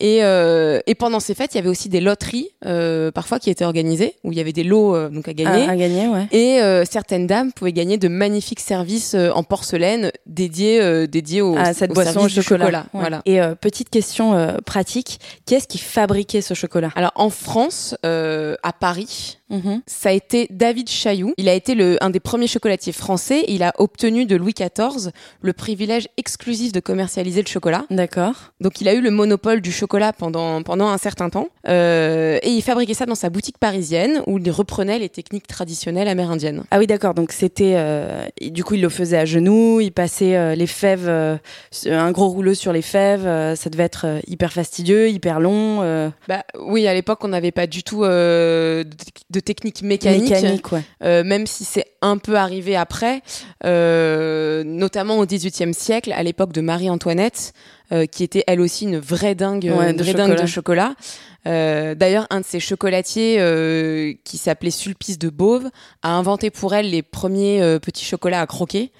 Et, 0.00 0.22
euh, 0.22 0.80
et 0.86 0.94
pendant 0.94 1.18
ces 1.18 1.34
fêtes, 1.34 1.54
il 1.54 1.56
y 1.56 1.60
avait 1.60 1.70
aussi 1.70 1.88
des 1.88 2.00
loteries 2.02 2.50
euh, 2.66 3.10
parfois 3.10 3.38
qui 3.38 3.48
étaient 3.48 3.64
organisées 3.64 4.16
où 4.22 4.32
il 4.32 4.36
y 4.38 4.40
avait 4.42 4.52
des 4.52 4.64
lots 4.64 4.94
euh, 4.94 5.08
donc 5.08 5.28
à 5.28 5.32
gagner. 5.32 5.64
À, 5.66 5.70
à 5.70 5.76
gagner, 5.76 6.08
ouais. 6.08 6.26
Et 6.30 6.60
certaines 6.84 7.26
dames 7.26 7.52
pouvaient 7.52 7.72
gagner 7.72 7.96
de 7.96 8.08
magnifiques 8.08 8.60
services 8.60 9.14
en 9.14 9.42
porcelaine 9.44 10.12
dédiés 10.26 11.06
dédiés 11.08 11.40
au, 11.40 11.56
à 11.56 11.72
cette 11.72 11.92
au 11.92 11.94
boisson 11.94 12.20
au 12.24 12.28
chocolat. 12.28 12.86
Ouais. 12.92 13.00
Voilà. 13.00 13.22
Et 13.24 13.40
petite 13.60 13.88
question 13.88 14.56
pratique, 14.66 15.20
qui 15.46 15.54
est-ce 15.54 15.66
qui 15.68 15.78
fabriquait 15.78 16.42
ce 16.42 16.52
chocolat? 16.52 16.90
Alors 16.96 17.12
en 17.14 17.30
France, 17.30 17.94
à 18.02 18.72
Paris, 18.78 19.38
Mhm. 19.52 19.82
ça 19.86 20.08
a 20.08 20.12
été 20.12 20.48
David 20.50 20.88
Chailloux. 20.88 21.34
Il 21.36 21.48
a 21.48 21.54
été 21.54 21.74
le, 21.74 21.96
un 22.02 22.10
des 22.10 22.20
premiers 22.20 22.46
chocolatiers 22.48 22.92
français. 22.92 23.44
Il 23.48 23.62
a 23.62 23.72
obtenu 23.78 24.24
de 24.24 24.34
Louis 24.34 24.54
XIV 24.54 25.10
le 25.42 25.52
privilège 25.52 26.08
exclusif 26.16 26.72
de 26.72 26.80
commercialiser 26.80 27.42
le 27.42 27.46
chocolat. 27.48 27.84
D'accord. 27.90 28.52
Donc 28.60 28.80
il 28.80 28.88
a 28.88 28.94
eu 28.94 29.00
le 29.00 29.10
monopole 29.10 29.60
du 29.60 29.70
chocolat 29.70 30.12
pendant, 30.12 30.62
pendant 30.62 30.88
un 30.88 30.98
certain 30.98 31.28
temps. 31.30 31.48
Euh, 31.68 32.38
et 32.42 32.50
il 32.50 32.62
fabriquait 32.62 32.94
ça 32.94 33.06
dans 33.06 33.14
sa 33.14 33.30
boutique 33.30 33.58
parisienne 33.58 34.22
où 34.26 34.38
il 34.38 34.50
reprenait 34.50 34.98
les 34.98 35.08
techniques 35.08 35.46
traditionnelles 35.46 36.08
amérindiennes. 36.08 36.64
Ah 36.70 36.78
oui, 36.78 36.86
d'accord. 36.86 37.14
Donc 37.14 37.32
c'était, 37.32 37.74
euh, 37.76 38.24
du 38.40 38.64
coup, 38.64 38.74
il 38.74 38.80
le 38.82 38.88
faisait 38.88 39.18
à 39.18 39.24
genoux, 39.24 39.80
il 39.80 39.92
passait 39.92 40.34
euh, 40.36 40.54
les 40.54 40.66
fèves, 40.66 41.08
euh, 41.08 41.36
un 41.86 42.10
gros 42.10 42.28
rouleau 42.28 42.54
sur 42.54 42.72
les 42.72 42.82
fèves. 42.82 43.26
euh, 43.26 43.54
ça 43.54 43.68
devait 43.70 43.84
être 43.84 44.06
hyper 44.26 44.52
fastidieux, 44.52 45.08
hyper 45.10 45.40
long, 45.40 45.82
euh, 45.82 46.08
Bah 46.28 46.44
oui, 46.58 46.86
à 46.86 46.94
l'époque 46.94 47.18
on 47.22 47.28
n'avait 47.28 47.52
pas 47.52 47.66
du 47.66 47.82
tout 47.82 48.04
euh, 48.04 48.84
de, 48.84 48.90
de 49.30 49.40
technique 49.42 49.82
mécanique. 49.82 50.30
mécanique, 50.30 50.72
ouais. 50.72 50.82
Euh, 51.04 51.22
même 51.24 51.46
si 51.46 51.64
c'est 51.64 51.84
un 52.00 52.16
peu 52.18 52.36
arrivé 52.36 52.76
après, 52.76 53.20
euh, 53.64 54.64
notamment 54.64 55.18
au 55.18 55.26
XVIIIe 55.26 55.74
siècle, 55.74 56.12
à 56.12 56.22
l'époque 56.22 56.52
de 56.52 56.60
Marie-Antoinette, 56.60 57.52
euh, 57.92 58.06
qui 58.06 58.22
était 58.24 58.44
elle 58.46 58.60
aussi 58.60 58.84
une 58.84 58.98
vraie 58.98 59.34
dingue, 59.34 59.64
Ouais, 59.76 59.90
une 59.90 59.96
de 59.96 60.04
dingue 60.04 60.16
chocolat. 60.30 60.42
de 60.42 60.46
chocolat. 60.46 60.94
Euh, 61.46 61.94
D'ailleurs, 61.94 62.26
un 62.30 62.40
de 62.40 62.44
ces 62.46 62.60
chocolatiers 62.60 63.36
euh, 63.40 64.12
qui 64.24 64.38
s'appelait 64.38 64.70
Sulpice 64.70 65.18
de 65.18 65.28
Beauve 65.28 65.68
a 66.02 66.10
inventé 66.14 66.50
pour 66.50 66.74
elle 66.74 66.90
les 66.90 67.02
premiers 67.02 67.78
petits 67.82 68.04
chocolats 68.04 68.40
à 68.40 68.46
croquer. 68.46 68.92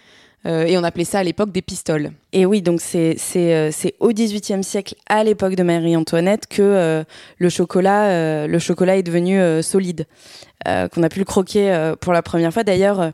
Euh, 0.44 0.64
et 0.64 0.76
on 0.76 0.82
appelait 0.82 1.04
ça 1.04 1.20
à 1.20 1.24
l'époque 1.24 1.52
des 1.52 1.62
pistoles. 1.62 2.10
Et 2.32 2.46
oui, 2.46 2.62
donc 2.62 2.80
c'est 2.80 3.16
euh, 3.36 3.70
au 4.00 4.12
XVIIIe 4.12 4.64
siècle, 4.64 4.94
à 5.06 5.22
l'époque 5.22 5.54
de 5.54 5.62
Marie-Antoinette, 5.62 6.46
que 6.48 6.62
euh, 6.62 7.04
le 7.38 7.48
chocolat 7.48 8.46
le 8.46 8.58
chocolat 8.58 8.96
est 8.96 9.02
devenu 9.02 9.40
solide, 9.62 10.06
qu'on 10.64 11.02
a 11.02 11.08
pu 11.08 11.18
le 11.18 11.24
croquer 11.24 11.92
pour 12.00 12.12
la 12.12 12.22
première 12.22 12.52
fois. 12.52 12.64
D'ailleurs. 12.64 13.12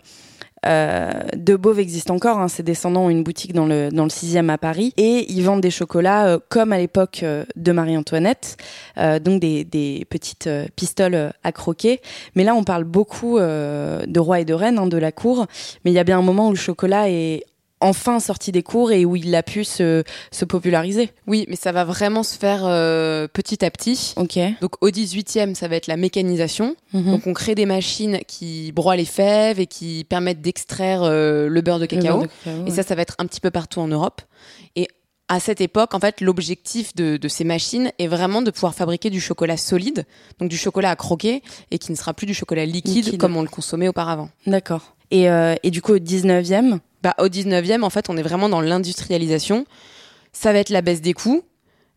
Euh, 0.67 1.12
de 1.37 1.57
Beauve 1.57 1.81
existe 1.81 2.11
encore, 2.11 2.38
hein, 2.38 2.49
ses 2.49 2.62
descendants 2.62 3.07
ont 3.07 3.11
une 3.11 3.23
boutique 3.23 3.53
dans 3.53 3.67
le 3.67 3.91
dans 3.91 4.05
le 4.05 4.11
6e 4.11 4.49
à 4.49 4.59
Paris 4.59 4.93
et 4.97 5.31
ils 5.31 5.43
vendent 5.43 5.61
des 5.61 5.71
chocolats 5.71 6.27
euh, 6.27 6.38
comme 6.49 6.73
à 6.73 6.79
l'époque 6.79 7.21
euh, 7.23 7.45
de 7.57 7.73
Marie-Antoinette, 7.73 8.57
euh, 8.99 9.19
donc 9.19 9.41
des, 9.41 9.65
des 9.65 10.07
petites 10.11 10.47
euh, 10.47 10.67
pistoles 10.75 11.33
à 11.43 11.53
croquer. 11.53 12.00
Mais 12.35 12.45
là, 12.45 12.55
on 12.55 12.65
parle 12.65 12.85
beaucoup 12.85 13.38
de 13.38 14.19
rois 14.19 14.41
et 14.41 14.45
de 14.45 14.55
reines, 14.55 14.79
hein, 14.79 14.87
de 14.87 14.97
la 14.97 15.12
cour, 15.12 15.47
mais 15.85 15.91
il 15.91 15.95
y 15.95 15.99
a 15.99 16.05
bien 16.05 16.19
un 16.19 16.23
moment 16.23 16.49
où 16.49 16.50
le 16.50 16.57
chocolat 16.57 17.11
est 17.11 17.45
enfin 17.81 18.21
sorti 18.21 18.53
des 18.53 18.63
cours 18.63 18.93
et 18.93 19.05
où 19.05 19.17
il 19.17 19.35
a 19.35 19.43
pu 19.43 19.65
se, 19.65 20.03
se 20.33 20.45
populariser. 20.45 21.11
Oui, 21.27 21.45
mais 21.49 21.57
ça 21.57 21.73
va 21.73 21.85
vraiment 21.85 22.23
se 22.23 22.37
faire 22.37 22.63
euh, 22.65 23.29
petit 23.33 23.65
à 23.65 23.71
petit. 23.71 24.15
Ok. 24.17 24.39
Donc 24.61 24.73
au 24.83 24.89
18e, 24.91 25.55
ça 25.55 25.69
va 25.69 25.77
être 25.77 25.87
la 25.87 25.97
mécanisation. 25.97 26.75
Mhm. 26.93 27.11
Donc 27.13 27.27
on 27.27 27.33
crée 27.35 27.55
des 27.55 27.67
machines 27.67 28.19
qui 28.27 28.73
broient 28.73 28.97
les 28.97 29.05
fèves 29.05 29.61
et 29.61 29.67
qui 29.67 30.05
permettent 30.09 30.41
d'extraire 30.41 31.03
euh, 31.03 31.49
le 31.49 31.61
beurre 31.61 31.79
de 31.79 31.87
cacao. 31.87 32.19
beurre 32.19 32.23
de 32.23 32.27
cacao, 32.45 32.61
Et 32.67 32.71
ouais. 32.71 32.71
ça, 32.71 32.83
ça 32.83 32.95
va 32.95 33.03
être 33.03 33.15
un 33.19 33.27
petit 33.27 33.41
peu 33.41 33.51
partout 33.51 33.81
en 33.81 33.89
Europe. 33.89 34.23
Et 34.77 34.89
à 35.29 35.41
cette 35.41 35.61
époque, 35.61 35.93
en 35.95 36.01
fait, 36.01 36.21
l'objectif 36.23 36.95
de, 36.97 37.19
de 37.19 37.29
ces 37.29 37.45
machines 37.45 37.93
est 37.99 38.07
vraiment 38.07 38.41
de 38.41 38.51
pouvoir 38.51 38.75
fabriquer 38.75 39.11
du 39.11 39.21
chocolat 39.21 39.59
solide, 39.59 40.07
donc 40.41 40.49
du 40.49 40.57
chocolat 40.57 40.91
à 40.91 40.97
croquer, 40.97 41.43
et 41.71 41.79
qui 41.79 41.93
ne 41.93 41.97
sera 41.99 42.15
plus 42.15 42.27
du 42.27 42.33
chocolat 42.33 42.65
liquide, 42.65 43.05
Liquide. 43.05 43.21
comme 43.21 43.37
on 43.37 43.43
le 43.43 43.49
consommait 43.49 43.89
auparavant. 43.89 44.31
D'accord. 44.47 44.95
Et, 45.11 45.29
euh, 45.31 45.55
et 45.63 45.71
du 45.71 45.83
coup, 45.83 45.93
au 45.93 45.99
19e, 45.99 46.79
Bah, 47.02 47.14
au 47.19 47.26
19e, 47.28 47.83
en 47.83 47.90
fait, 47.90 48.11
on 48.11 48.17
est 48.17 48.23
vraiment 48.23 48.49
dans 48.49 48.61
l'industrialisation. 48.61 49.64
Ça 50.33 50.52
va 50.52 50.59
être 50.59 50.71
la 50.71 50.83
baisse 50.83 51.00
des 51.00 51.14
coûts, 51.14 51.43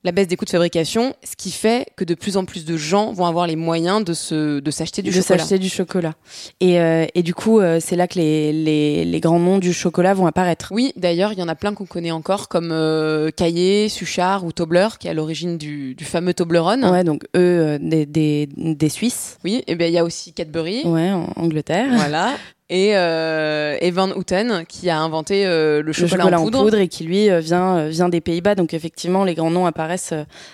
la 0.04 0.12
baisse 0.12 0.28
des 0.28 0.36
coûts 0.36 0.46
de 0.46 0.50
fabrication, 0.50 1.16
ce 1.24 1.36
qui 1.36 1.52
fait 1.52 1.86
que 1.96 2.04
de 2.04 2.16
plus 2.16 2.38
en 2.38 2.46
plus 2.46 2.66
de 2.66 2.76
gens 2.78 3.12
vont 3.14 3.26
avoir 3.26 3.46
les 3.46 3.56
moyens 3.56 4.04
de 4.04 4.14
se, 4.14 4.60
de 4.60 4.72
s'acheter 4.72 5.02
du 5.04 5.10
de 5.12 5.16
chocolat. 5.16 5.40
s'acheter 5.40 5.60
du 5.60 5.70
chocolat. 5.70 6.14
Et, 6.60 6.80
euh, 6.80 7.06
et 7.14 7.22
du 7.22 7.36
coup, 7.36 7.60
euh, 7.60 7.80
c'est 7.80 7.96
là 7.96 8.08
que 8.08 8.18
les, 8.18 8.52
les, 8.52 9.06
les 9.06 9.20
grands 9.20 9.40
noms 9.40 9.60
du 9.60 9.74
chocolat 9.74 10.14
vont 10.16 10.26
apparaître. 10.26 10.70
Oui, 10.72 10.92
d'ailleurs, 10.96 11.34
il 11.34 11.40
y 11.40 11.44
en 11.44 11.48
a 11.48 11.56
plein 11.56 11.74
qu'on 11.76 11.86
connaît 11.86 12.12
encore, 12.12 12.48
comme 12.48 12.72
euh, 12.72 13.30
Caillé, 13.30 13.90
Suchard 13.90 14.44
ou 14.44 14.52
Tobler, 14.52 14.88
qui 15.00 15.08
est 15.08 15.12
à 15.12 15.14
l'origine 15.14 15.58
du, 15.60 15.94
du 15.94 16.06
fameux 16.06 16.34
Toblerone. 16.34 16.84
Ouais, 16.86 17.04
donc 17.04 17.26
eux, 17.36 17.78
des, 17.80 18.06
des, 18.08 18.50
des 18.56 18.90
Suisses. 18.90 19.38
Oui, 19.44 19.64
et 19.68 19.76
bien 19.76 19.88
il 19.88 19.94
y 19.94 20.00
a 20.00 20.04
aussi 20.04 20.34
Cadbury. 20.34 20.82
Ouais, 20.86 21.12
en 21.12 21.28
Angleterre. 21.36 21.90
Voilà. 21.96 22.34
Et, 22.74 22.96
euh, 22.96 23.78
et 23.82 23.92
Van 23.92 24.10
Houten, 24.12 24.64
qui 24.66 24.90
a 24.90 24.98
inventé 24.98 25.46
euh, 25.46 25.82
le 25.82 25.88
Le 25.88 25.92
chocolat, 25.94 26.24
chocolat 26.24 26.40
en 26.40 26.50
poudre. 26.50 26.76
et 26.78 26.88
qui 26.88 27.04
lui 27.04 27.30
euh, 27.30 27.42
vient, 27.42 27.90
vient 27.90 28.08
des 28.08 28.22
Pays-Bas. 28.22 28.56
Donc 28.56 28.74
effectivement, 28.74 29.26
les 29.26 29.36
grands 29.36 29.52
noms 29.52 29.66
apparaissent 29.66 30.14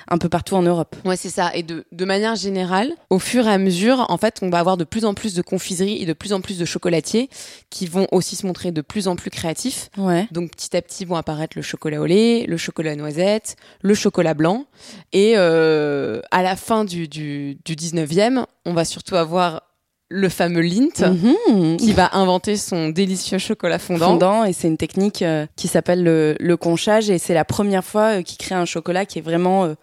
un 0.09 0.17
peu 0.17 0.27
partout 0.27 0.55
en 0.55 0.63
Europe. 0.63 0.95
Ouais, 1.05 1.15
c'est 1.15 1.29
ça. 1.29 1.51
Et 1.53 1.61
de, 1.61 1.85
de 1.91 2.05
manière 2.05 2.35
générale, 2.35 2.91
au 3.11 3.19
fur 3.19 3.47
et 3.47 3.51
à 3.51 3.59
mesure, 3.59 4.07
en 4.09 4.17
fait, 4.17 4.39
on 4.41 4.49
va 4.49 4.57
avoir 4.57 4.77
de 4.77 4.83
plus 4.83 5.05
en 5.05 5.13
plus 5.13 5.35
de 5.35 5.43
confiseries 5.43 6.01
et 6.01 6.07
de 6.07 6.13
plus 6.13 6.33
en 6.33 6.41
plus 6.41 6.57
de 6.57 6.65
chocolatiers 6.65 7.29
qui 7.69 7.85
vont 7.85 8.07
aussi 8.11 8.35
se 8.35 8.47
montrer 8.47 8.71
de 8.71 8.81
plus 8.81 9.07
en 9.07 9.15
plus 9.15 9.29
créatifs. 9.29 9.89
Ouais. 9.95 10.27
Donc 10.31 10.49
petit 10.55 10.75
à 10.75 10.81
petit 10.81 11.05
vont 11.05 11.17
apparaître 11.17 11.55
le 11.55 11.61
chocolat 11.61 12.01
au 12.01 12.07
lait, 12.07 12.45
le 12.47 12.57
chocolat 12.57 12.95
noisette, 12.95 13.57
le 13.81 13.93
chocolat 13.93 14.33
blanc. 14.33 14.65
Et 15.13 15.33
euh, 15.35 16.19
à 16.31 16.41
la 16.41 16.55
fin 16.55 16.83
du, 16.83 17.07
du, 17.07 17.59
du 17.63 17.75
19e, 17.75 18.43
on 18.65 18.73
va 18.73 18.85
surtout 18.85 19.15
avoir 19.15 19.61
le 20.09 20.29
fameux 20.29 20.61
Lindt 20.61 21.03
Mhm. 21.05 21.77
qui 21.77 21.91
va 21.93 22.09
inventer 22.15 22.55
son 22.55 22.89
délicieux 22.89 23.37
chocolat 23.39 23.77
fondant. 23.79 24.07
fondant 24.11 24.43
et 24.45 24.53
c'est 24.53 24.67
une 24.69 24.77
technique 24.77 25.21
euh, 25.21 25.45
qui 25.57 25.67
s'appelle 25.67 26.03
le, 26.03 26.35
le 26.39 26.55
conchage 26.57 27.09
et 27.09 27.17
c'est 27.17 27.33
la 27.33 27.43
première 27.45 27.83
fois 27.83 28.19
euh, 28.19 28.21
qu'il 28.21 28.37
crée 28.37 28.55
un 28.55 28.63
chocolat 28.65 29.05
qui 29.05 29.19
est 29.19 29.21
vraiment 29.21 29.65
euh, 29.65 29.73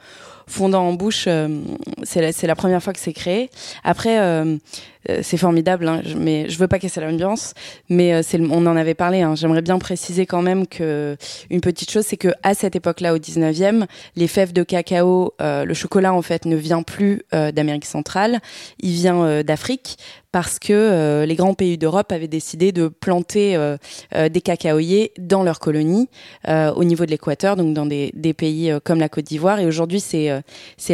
fondant 0.47 0.89
en 0.89 0.93
bouche. 0.95 1.25
euh, 1.27 1.49
c'est 2.05 2.21
la, 2.23 2.33
c'est 2.33 2.47
la 2.47 2.55
première 2.55 2.83
fois 2.83 2.93
que 2.95 3.01
c'est 3.01 3.13
créé. 3.13 3.51
Après, 3.83 4.17
euh, 5.11 5.21
c'est 5.23 5.37
formidable, 5.37 5.89
hein, 5.89 6.03
mais 6.17 6.49
je 6.49 6.59
veux 6.59 6.69
pas 6.69 6.79
casser 6.79 7.01
l'ambiance. 7.01 7.55
Mais 7.89 8.15
euh, 8.15 8.21
c'est 8.23 8.41
on 8.41 8.67
en 8.67 8.77
avait 8.77 8.95
parlé. 8.95 9.23
hein, 9.23 9.35
J'aimerais 9.35 9.63
bien 9.63 9.79
préciser 9.79 10.27
quand 10.27 10.43
même 10.43 10.67
que 10.67 11.17
une 11.51 11.61
petite 11.61 11.91
chose, 11.91 12.05
c'est 12.07 12.17
que 12.17 12.29
à 12.43 12.55
cette 12.55 12.77
époque-là, 12.77 13.15
au 13.15 13.19
19e, 13.19 13.87
les 14.17 14.29
fèves 14.29 14.53
de 14.53 14.63
cacao, 14.63 15.35
euh, 15.41 15.65
le 15.65 15.75
chocolat 15.75 16.13
en 16.13 16.23
fait 16.23 16.45
ne 16.47 16.57
vient 16.57 16.83
plus 16.83 17.23
d'Amérique 17.33 17.85
centrale, 17.85 18.41
il 18.81 18.93
vient 18.93 19.43
d'Afrique 19.43 19.97
parce 20.35 20.59
que 20.59 20.73
euh, 20.73 21.27
les 21.27 21.37
grands 21.37 21.55
pays 21.55 21.79
d'Europe 21.79 22.11
avaient 22.11 22.27
décidé 22.27 22.73
de 22.73 22.89
planter 22.89 23.55
euh, 23.55 23.77
euh, 24.17 24.29
des 24.29 24.41
cacaoyers 24.41 25.13
dans 25.17 25.45
leurs 25.45 25.61
colonies 25.61 26.09
au 26.49 26.85
niveau 26.85 27.05
de 27.07 27.11
l'équateur, 27.11 27.57
donc 27.57 27.73
dans 27.73 27.87
des, 27.87 28.11
des 28.15 28.35
pays 28.35 28.73
comme 28.83 28.99
la 28.99 29.09
Côte 29.09 29.25
d'Ivoire. 29.27 29.61
Et 29.61 29.67
aujourd'hui, 29.67 30.01
c'est 30.01 30.43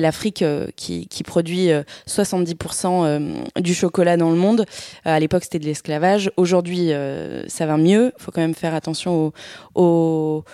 l'Afrique 0.00 0.44
qui, 0.76 1.06
qui 1.08 1.22
produit 1.22 1.70
euh, 1.72 1.82
70% 2.08 3.04
euh, 3.04 3.34
du 3.60 3.74
chocolat 3.74 4.00
dans 4.16 4.30
le 4.30 4.37
monde. 4.37 4.61
Euh, 5.07 5.14
à 5.16 5.21
l'époque, 5.21 5.45
c'était 5.45 5.59
de 5.59 5.64
l'esclavage. 5.66 6.30
Aujourd'hui, 6.37 6.92
euh, 6.92 7.42
ça 7.49 7.66
va 7.66 7.76
mieux. 7.76 8.12
Il 8.19 8.23
faut 8.23 8.30
quand 8.33 8.40
même 8.40 8.54
faire 8.54 8.75
attention 8.75 9.33
au, 9.75 10.45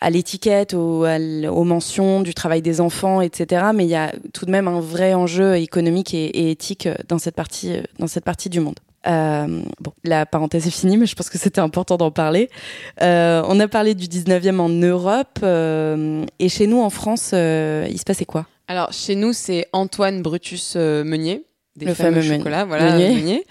à 0.00 0.10
l'étiquette, 0.10 0.74
au- 0.74 1.04
à 1.04 1.16
l- 1.16 1.48
aux 1.50 1.64
mentions 1.64 2.20
du 2.20 2.34
travail 2.34 2.60
des 2.62 2.80
enfants, 2.80 3.20
etc. 3.20 3.66
Mais 3.74 3.84
il 3.84 3.90
y 3.90 3.94
a 3.94 4.12
tout 4.32 4.46
de 4.46 4.50
même 4.50 4.68
un 4.68 4.80
vrai 4.80 5.14
enjeu 5.14 5.56
économique 5.56 6.12
et, 6.14 6.50
éthique 6.50 6.88
dans 7.08 7.18
cette 7.18 7.34
partie, 7.36 7.72
euh, 7.76 7.82
dans 7.98 8.06
cette 8.06 8.24
partie 8.24 8.48
du 8.50 8.60
monde. 8.60 8.76
Bon, 9.04 9.92
la 10.04 10.26
parenthèse 10.26 10.68
est 10.68 10.70
finie, 10.70 10.96
mais 10.96 11.06
je 11.06 11.16
pense 11.16 11.28
que 11.28 11.36
c'était 11.36 11.60
important 11.60 11.96
d'en 11.96 12.12
parler. 12.12 12.48
On 13.00 13.58
a 13.58 13.66
parlé 13.66 13.94
du 13.96 14.06
19e 14.06 14.60
en 14.60 14.68
Europe, 14.68 15.40
et 15.42 16.48
chez 16.48 16.68
nous 16.68 16.80
en 16.80 16.88
France, 16.88 17.30
il 17.32 17.98
se 17.98 18.04
passait 18.06 18.24
quoi? 18.24 18.46
Alors 18.68 18.92
chez 18.92 19.16
nous, 19.16 19.32
c'est 19.32 19.66
Antoine 19.72 20.22
Brutus 20.22 20.76
Meunier, 20.76 21.44
des 21.76 21.86
Le 21.86 21.94
fameux 21.94 22.10
fameux 22.10 22.22
Meunier. 22.22 22.38
chocolats, 22.38 22.64
voilà, 22.64 22.92
Meunier. 22.92 23.14
Meunier. 23.14 23.46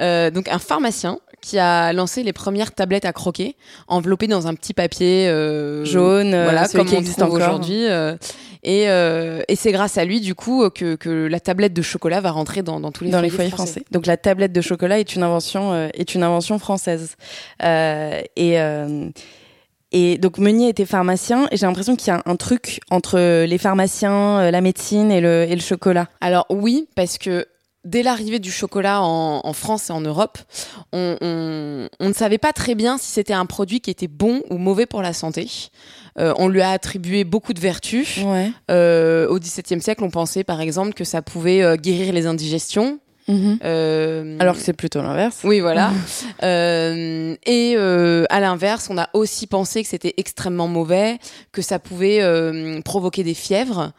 Euh, 0.00 0.30
donc 0.30 0.48
un 0.48 0.58
pharmacien 0.58 1.18
qui 1.42 1.58
a 1.58 1.92
lancé 1.92 2.22
les 2.22 2.32
premières 2.32 2.72
tablettes 2.74 3.04
à 3.04 3.12
croquer, 3.12 3.56
enveloppées 3.86 4.26
dans 4.26 4.46
un 4.46 4.54
petit 4.54 4.74
papier 4.74 5.28
euh, 5.28 5.84
Jaune, 5.84 6.34
euh, 6.34 6.44
voilà, 6.44 6.66
comme 6.68 6.86
qui 6.86 6.94
on 6.94 6.98
existe 6.98 7.22
aujourd'hui. 7.22 7.86
euh, 7.86 8.16
et 8.62 8.88
euh, 8.88 9.42
et 9.46 9.54
c'est 9.54 9.70
grâce 9.70 9.96
à 9.96 10.04
lui, 10.04 10.20
du 10.20 10.34
coup, 10.34 10.68
que, 10.70 10.96
que 10.96 11.28
la 11.28 11.38
tablette 11.38 11.72
de 11.74 11.82
chocolat 11.82 12.20
va 12.20 12.32
rentrer 12.32 12.62
dans, 12.62 12.80
dans 12.80 12.90
tous 12.90 13.04
les 13.04 13.10
dans 13.10 13.18
foyers, 13.18 13.30
les 13.30 13.36
foyers 13.36 13.50
français. 13.50 13.84
Donc 13.92 14.06
la 14.06 14.16
tablette 14.16 14.52
de 14.52 14.60
chocolat 14.60 14.98
est 14.98 15.14
une 15.14 15.22
invention, 15.22 15.72
euh, 15.72 15.88
est 15.94 16.14
une 16.14 16.24
invention 16.24 16.58
française. 16.58 17.14
Euh, 17.62 18.20
et 18.34 18.58
euh, 18.60 19.08
et 19.92 20.18
donc 20.18 20.38
Meunier 20.38 20.68
était 20.68 20.84
pharmacien, 20.86 21.46
et 21.52 21.56
j'ai 21.56 21.66
l'impression 21.66 21.94
qu'il 21.94 22.08
y 22.08 22.10
a 22.10 22.22
un 22.26 22.36
truc 22.36 22.80
entre 22.90 23.44
les 23.44 23.58
pharmaciens, 23.58 24.40
euh, 24.40 24.50
la 24.50 24.60
médecine 24.62 25.12
et 25.12 25.20
le 25.20 25.44
et 25.48 25.54
le 25.54 25.60
chocolat. 25.60 26.08
Alors 26.20 26.46
oui, 26.50 26.88
parce 26.96 27.18
que 27.18 27.46
dès 27.86 28.02
l'arrivée 28.02 28.38
du 28.38 28.50
chocolat 28.52 29.00
en, 29.02 29.40
en 29.42 29.52
France 29.54 29.88
et 29.88 29.92
en 29.92 30.00
Europe, 30.02 30.38
on, 30.92 31.16
on- 31.20 31.88
on 32.00 32.08
ne 32.08 32.12
savait 32.14 32.38
pas 32.38 32.52
très 32.52 32.74
bien 32.74 32.98
si 32.98 33.10
c'était 33.10 33.32
un 33.32 33.46
produit 33.46 33.80
qui 33.80 33.90
était 33.90 34.08
bon 34.08 34.42
ou 34.50 34.58
mauvais 34.58 34.86
pour 34.86 35.00
la 35.02 35.12
santé. 35.12 35.48
Euh, 36.18 36.32
on 36.38 36.48
lui 36.48 36.60
a 36.62 36.70
attribué 36.70 37.24
beaucoup 37.24 37.52
de 37.52 37.60
vertus. 37.60 38.18
Ouais. 38.24 38.50
Euh, 38.70 39.28
au 39.28 39.38
XVIIe 39.38 39.80
siècle, 39.80 40.02
on 40.04 40.10
pensait 40.10 40.44
par 40.44 40.60
exemple 40.60 40.92
que 40.94 41.04
ça 41.04 41.22
pouvait 41.22 41.62
euh, 41.62 41.76
guérir 41.76 42.12
les 42.12 42.26
indigestions. 42.26 42.98
Euh, 43.28 44.36
Alors 44.38 44.54
que 44.54 44.60
c'est 44.62 44.72
plutôt 44.72 45.02
l'inverse. 45.02 45.40
oui, 45.44 45.60
voilà. 45.60 45.90
Euh, 46.42 47.34
et 47.44 47.74
euh, 47.76 48.24
à 48.30 48.40
l'inverse, 48.40 48.88
on 48.90 48.98
a 48.98 49.08
aussi 49.14 49.46
pensé 49.46 49.82
que 49.82 49.88
c'était 49.88 50.14
extrêmement 50.16 50.68
mauvais, 50.68 51.18
que 51.50 51.60
ça 51.62 51.78
pouvait 51.78 52.20
provoquer 52.84 53.24
des 53.24 53.34
fièvres, 53.34 53.92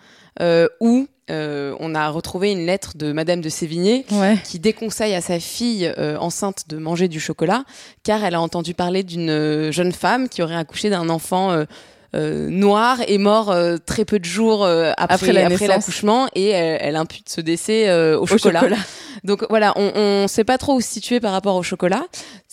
ou 0.79 1.07
euh, 1.29 1.75
on 1.79 1.93
a 1.95 2.09
retrouvé 2.09 2.51
une 2.51 2.65
lettre 2.65 2.93
de 2.95 3.11
Madame 3.11 3.41
de 3.41 3.49
Sévigné 3.49 4.05
Ouais. 4.11 4.37
qui 4.43 4.59
déconseille 4.59 5.13
à 5.15 5.21
sa 5.21 5.39
fille 5.39 5.91
euh, 5.97 6.17
enceinte 6.19 6.63
de 6.69 6.77
manger 6.77 7.07
du 7.07 7.19
chocolat, 7.19 7.63
car 8.03 8.23
elle 8.23 8.35
a 8.35 8.41
entendu 8.41 8.73
parler 8.73 9.03
d'une 9.03 9.29
euh, 9.29 9.71
jeune 9.71 9.91
femme 9.91 10.29
qui 10.29 10.41
aurait 10.41 10.55
accouché 10.55 10.89
d'un 10.89 11.09
enfant. 11.09 11.51
euh, 11.51 11.65
noir 12.49 12.97
et 13.07 13.17
mort 13.17 13.53
très 13.85 14.05
peu 14.05 14.17
de 14.17 14.25
jours 14.25 14.65
après, 14.97 15.33
l'accouchement 15.33 16.27
et 16.33 16.47
elle, 16.49 16.77
elle 16.81 16.95
impute 16.95 17.29
ce 17.29 17.41
décès 17.41 17.93
au, 18.15 18.25
chocolat. 18.25 18.63
Donc 19.23 19.45
voilà, 19.49 19.73
on, 19.75 19.91
on 19.95 20.27
sait 20.27 20.45
pas 20.45 20.57
trop 20.57 20.75
où 20.75 20.81
se 20.81 20.87
situer 20.89 21.19
par 21.19 21.33
rapport 21.33 21.55
au 21.57 21.63
chocolat. 21.63 22.05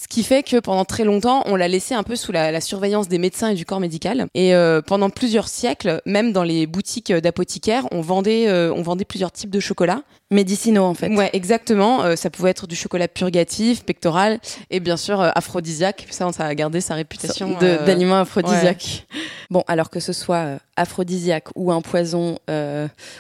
Ce 0.05 0.09
qui 0.09 0.23
fait 0.23 0.43
que 0.43 0.61
pendant 0.61 0.85
très 0.85 1.03
longtemps, 1.05 1.43
on 1.47 1.57
l'a 1.57 1.67
laissé 1.67 1.95
un 1.95 2.03
peu 2.03 2.15
sous 2.15 2.31
la, 2.31 2.53
la, 2.53 2.61
surveillance 2.61 3.09
des 3.09 3.17
médecins 3.17 3.49
et 3.49 3.55
du 3.55 3.65
corps 3.65 3.81
médical. 3.81 4.27
Et 4.35 4.55
euh, 4.55 4.83
pendant 4.83 5.09
plusieurs 5.09 5.49
siècles, 5.49 6.03
même 6.05 6.31
dans 6.31 6.43
les 6.43 6.67
boutiques 6.67 7.11
d'apothicaires, 7.11 7.87
on 7.91 8.03
vendait, 8.03 8.47
euh, 8.49 8.71
on 8.75 8.83
vendait 8.83 9.07
plusieurs 9.07 9.33
types 9.33 9.49
de 9.49 9.61
chocolat. 9.61 10.03
Médicinaux 10.31 10.85
en 10.85 10.95
fait. 10.95 11.15
Ouais, 11.15 11.31
exactement. 11.33 12.03
Euh, 12.03 12.17
ça 12.17 12.29
pouvait 12.29 12.51
être 12.51 12.67
du 12.67 12.75
chocolat 12.75 13.09
purgatif, 13.09 13.85
pectoral, 13.85 14.41
et 14.71 14.81
bien 14.81 14.97
sûr 14.97 15.21
euh, 15.21 15.31
aphrodisiaque. 15.35 16.07
Ça, 16.11 16.31
ça 16.33 16.47
a 16.47 16.55
gardé 16.55 16.81
sa 16.81 16.95
réputation 16.95 17.57
d'aliment 17.59 18.19
aphrodisiaque. 18.19 19.07
Ouais. 19.15 19.21
Bon, 19.51 19.63
alors 19.69 19.91
que 19.91 20.01
ce 20.01 20.13
soit 20.13 20.59
aphrodisiaque 20.77 21.49
ou 21.55 21.71
un 21.71 21.83
poison 21.83 22.39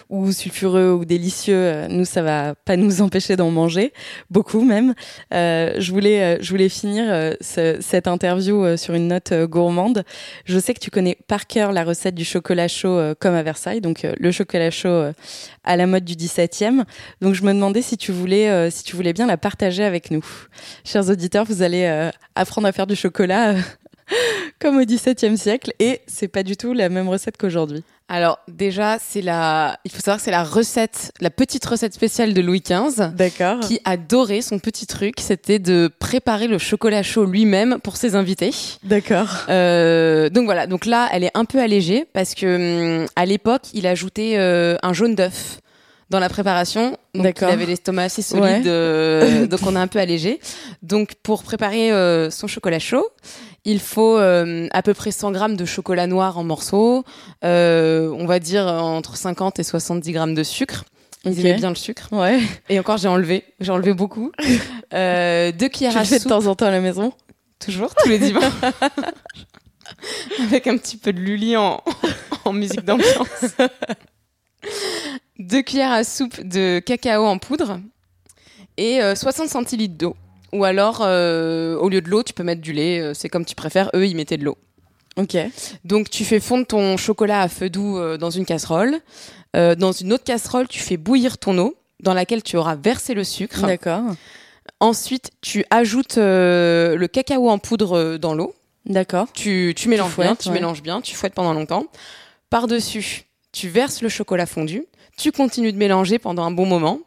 ou 0.08 0.32
sulfureux 0.32 0.92
ou 0.92 1.04
délicieux, 1.04 1.86
nous 1.88 2.04
ça 2.04 2.22
va 2.22 2.54
pas 2.54 2.76
nous 2.76 3.00
empêcher 3.02 3.36
d'en 3.36 3.50
manger, 3.50 3.92
beaucoup 4.30 4.64
même. 4.64 4.94
je 5.30 5.92
voulais, 5.92 6.42
je 6.42 6.50
voulais 6.50 6.68
finir 6.75 7.35
ce, 7.40 7.78
cette 7.81 8.09
interview 8.09 8.76
sur 8.76 8.95
une 8.95 9.09
note 9.09 9.33
gourmande. 9.45 10.04
Je 10.45 10.59
sais 10.59 10.75
que 10.75 10.81
tu 10.81 10.90
connais 10.90 11.16
par 11.26 11.47
cœur 11.47 11.73
la 11.73 11.85
recette 11.85 12.14
du 12.14 12.25
chocolat 12.25 12.69
chaud 12.69 13.00
comme 13.21 13.35
à 13.35 13.43
Versailles, 13.43 13.81
donc 13.81 14.07
le 14.19 14.33
chocolat 14.33 14.71
chaud 14.71 15.12
à 15.64 15.76
la 15.76 15.87
mode 15.87 16.04
du 16.04 16.14
17e. 16.14 16.85
Donc 17.21 17.35
je 17.35 17.43
me 17.43 17.52
demandais 17.52 17.83
si 17.83 17.97
tu 17.97 18.12
voulais, 18.12 18.49
euh, 18.49 18.71
si 18.71 18.85
tu 18.85 18.97
voulais 18.97 19.12
bien 19.12 19.26
la 19.26 19.37
partager 19.37 19.85
avec 19.85 20.11
nous. 20.11 20.25
Chers 20.85 21.09
auditeurs, 21.09 21.45
vous 21.45 21.62
allez 21.62 21.85
euh, 21.85 22.11
apprendre 22.35 22.66
à 22.66 22.73
faire 22.73 22.87
du 22.87 22.97
chocolat 22.97 23.52
euh, 23.52 23.61
comme 24.61 24.78
au 24.78 24.85
XVIIe 24.85 25.37
siècle 25.37 25.73
et 25.78 26.00
c'est 26.07 26.28
pas 26.28 26.43
du 26.43 26.57
tout 26.57 26.73
la 26.73 26.88
même 26.88 27.09
recette 27.09 27.37
qu'aujourd'hui. 27.37 27.83
Alors 28.08 28.38
déjà, 28.49 28.99
c'est 28.99 29.23
la, 29.23 29.78
il 29.84 29.90
faut 29.90 30.00
savoir 30.00 30.18
que 30.18 30.25
c'est 30.25 30.30
la 30.30 30.44
recette, 30.44 31.12
la 31.20 31.30
petite 31.30 31.64
recette 31.64 31.94
spéciale 31.94 32.34
de 32.34 32.40
Louis 32.42 32.61
XV. 32.61 33.12
D'accord. 33.14 33.61
Qui 33.61 33.80
adorait 33.84 34.42
son 34.42 34.58
petit 34.58 34.87
truc, 34.87 35.14
c'était 35.20 35.58
de 35.58 35.90
préparer 35.99 36.46
le 36.46 36.58
chocolat 36.58 37.02
chaud 37.02 37.25
lui-même 37.25 37.78
pour 37.82 37.96
ses 37.96 38.14
invités. 38.14 38.50
D'accord. 38.82 39.46
Euh, 39.49 40.28
donc 40.28 40.44
voilà, 40.44 40.66
donc 40.66 40.84
là, 40.84 41.08
elle 41.12 41.25
est 41.25 41.30
un 41.34 41.46
peu 41.46 41.61
allégée 41.61 42.04
parce 42.12 42.34
que 42.34 43.00
hum, 43.02 43.06
à 43.16 43.25
l'époque, 43.25 43.68
il 43.73 43.87
ajoutait 43.87 44.34
euh, 44.37 44.76
un 44.82 44.92
jaune 44.92 45.14
d'œuf 45.14 45.61
dans 46.11 46.18
la 46.18 46.28
préparation. 46.28 46.96
Donc 47.14 47.38
il 47.40 47.44
avait 47.44 47.66
l'estomac 47.66 48.04
assez 48.04 48.23
solide, 48.23 48.42
ouais. 48.44 48.62
euh, 48.66 49.46
donc 49.46 49.61
on 49.66 49.76
a 49.76 49.80
un 49.80 49.87
peu 49.87 49.99
allégé. 49.99 50.40
Donc 50.82 51.14
pour 51.23 51.42
préparer 51.42 51.92
euh, 51.92 52.30
son 52.30 52.46
chocolat 52.46 52.78
chaud, 52.78 53.08
il 53.64 53.80
faut 53.80 54.18
euh, 54.18 54.68
à 54.73 54.82
peu 54.82 54.94
près 54.94 55.11
100 55.11 55.32
grammes 55.32 55.56
de 55.56 55.64
chocolat 55.64 56.06
noir 56.06 56.38
en 56.38 56.44
morceaux, 56.44 57.04
on 57.42 58.26
va 58.26 58.38
dire 58.38 58.66
entre 58.66 59.16
50 59.16 59.58
et 59.58 59.62
70 59.64 60.12
grammes 60.12 60.34
de 60.34 60.42
sucre. 60.42 60.84
Ils 61.25 61.32
okay. 61.32 61.40
aimaient 61.40 61.54
bien 61.54 61.70
le 61.70 61.75
sucre. 61.75 62.08
Ouais. 62.12 62.40
Et 62.68 62.78
encore, 62.78 62.99
j'ai 62.99 63.08
enlevé. 63.08 63.44
J'ai 63.61 63.73
enlevé 63.73 63.94
beaucoup. 63.94 64.32
Euh, 64.92 65.50
deux 65.50 65.68
cuillères 65.68 65.90
tu 65.90 65.99
à 65.99 66.02
le 66.02 66.06
fais 66.06 66.18
soupe. 66.20 66.28
de 66.28 66.34
temps 66.34 66.46
en 66.46 66.54
temps 66.54 66.66
à 66.66 66.70
la 66.70 66.80
maison? 66.80 67.12
Toujours, 67.58 67.92
tous 67.96 68.08
les 68.08 68.20
dimanches. 68.20 68.44
Avec 70.38 70.68
un 70.68 70.76
petit 70.76 70.96
peu 70.96 71.12
de 71.12 71.18
Lully 71.18 71.56
en, 71.56 71.82
en 72.44 72.52
musique 72.52 72.84
d'ambiance. 72.84 73.56
Deux 75.38 75.62
cuillères 75.62 75.92
à 75.92 76.04
soupe 76.04 76.40
de 76.42 76.78
cacao 76.78 77.24
en 77.24 77.38
poudre 77.38 77.80
et 78.76 79.02
euh, 79.02 79.14
60 79.14 79.48
centilitres 79.48 79.96
d'eau. 79.96 80.16
Ou 80.52 80.64
alors, 80.64 80.98
euh, 81.02 81.76
au 81.76 81.88
lieu 81.88 82.00
de 82.00 82.08
l'eau, 82.08 82.22
tu 82.22 82.32
peux 82.32 82.44
mettre 82.44 82.60
du 82.60 82.72
lait. 82.72 83.00
euh, 83.00 83.14
C'est 83.14 83.28
comme 83.28 83.44
tu 83.44 83.54
préfères. 83.56 83.90
Eux, 83.94 84.06
ils 84.06 84.14
mettaient 84.14 84.36
de 84.36 84.44
l'eau. 84.44 84.56
Ok. 85.16 85.36
Donc, 85.84 86.10
tu 86.10 86.24
fais 86.24 86.38
fondre 86.40 86.66
ton 86.66 86.96
chocolat 86.96 87.40
à 87.40 87.48
feu 87.48 87.70
doux 87.70 87.98
euh, 87.98 88.16
dans 88.16 88.30
une 88.30 88.44
casserole. 88.44 89.00
Euh, 89.56 89.74
dans 89.74 89.90
une 89.92 90.12
autre 90.12 90.24
casserole, 90.24 90.68
tu 90.68 90.78
fais 90.80 90.96
bouillir 90.96 91.38
ton 91.38 91.58
eau, 91.58 91.76
dans 92.00 92.14
laquelle 92.14 92.42
tu 92.42 92.56
auras 92.56 92.76
versé 92.76 93.14
le 93.14 93.24
sucre. 93.24 93.66
D'accord. 93.66 94.02
Ensuite, 94.80 95.30
tu 95.40 95.64
ajoutes 95.70 96.18
euh, 96.18 96.96
le 96.96 97.08
cacao 97.08 97.48
en 97.50 97.58
poudre 97.58 97.96
euh, 97.96 98.18
dans 98.18 98.34
l'eau. 98.34 98.54
D'accord. 98.86 99.26
Tu, 99.32 99.72
tu 99.76 99.88
mélanges 99.88 100.10
fouettes, 100.12 100.26
bien, 100.28 100.36
tu 100.36 100.48
ouais. 100.48 100.54
mélanges 100.54 100.82
bien, 100.82 101.00
tu 101.00 101.14
fouettes 101.16 101.34
pendant 101.34 101.52
longtemps. 101.54 101.86
Par-dessus, 102.50 103.24
tu 103.52 103.68
verses 103.68 104.02
le 104.02 104.08
chocolat 104.08 104.46
fondu. 104.46 104.84
Tu 105.16 105.33
continues 105.33 105.73
de 105.73 105.78
mélanger 105.78 106.18
pendant 106.18 106.44
un 106.44 106.50
bon 106.50 106.66
moment. 106.66 107.00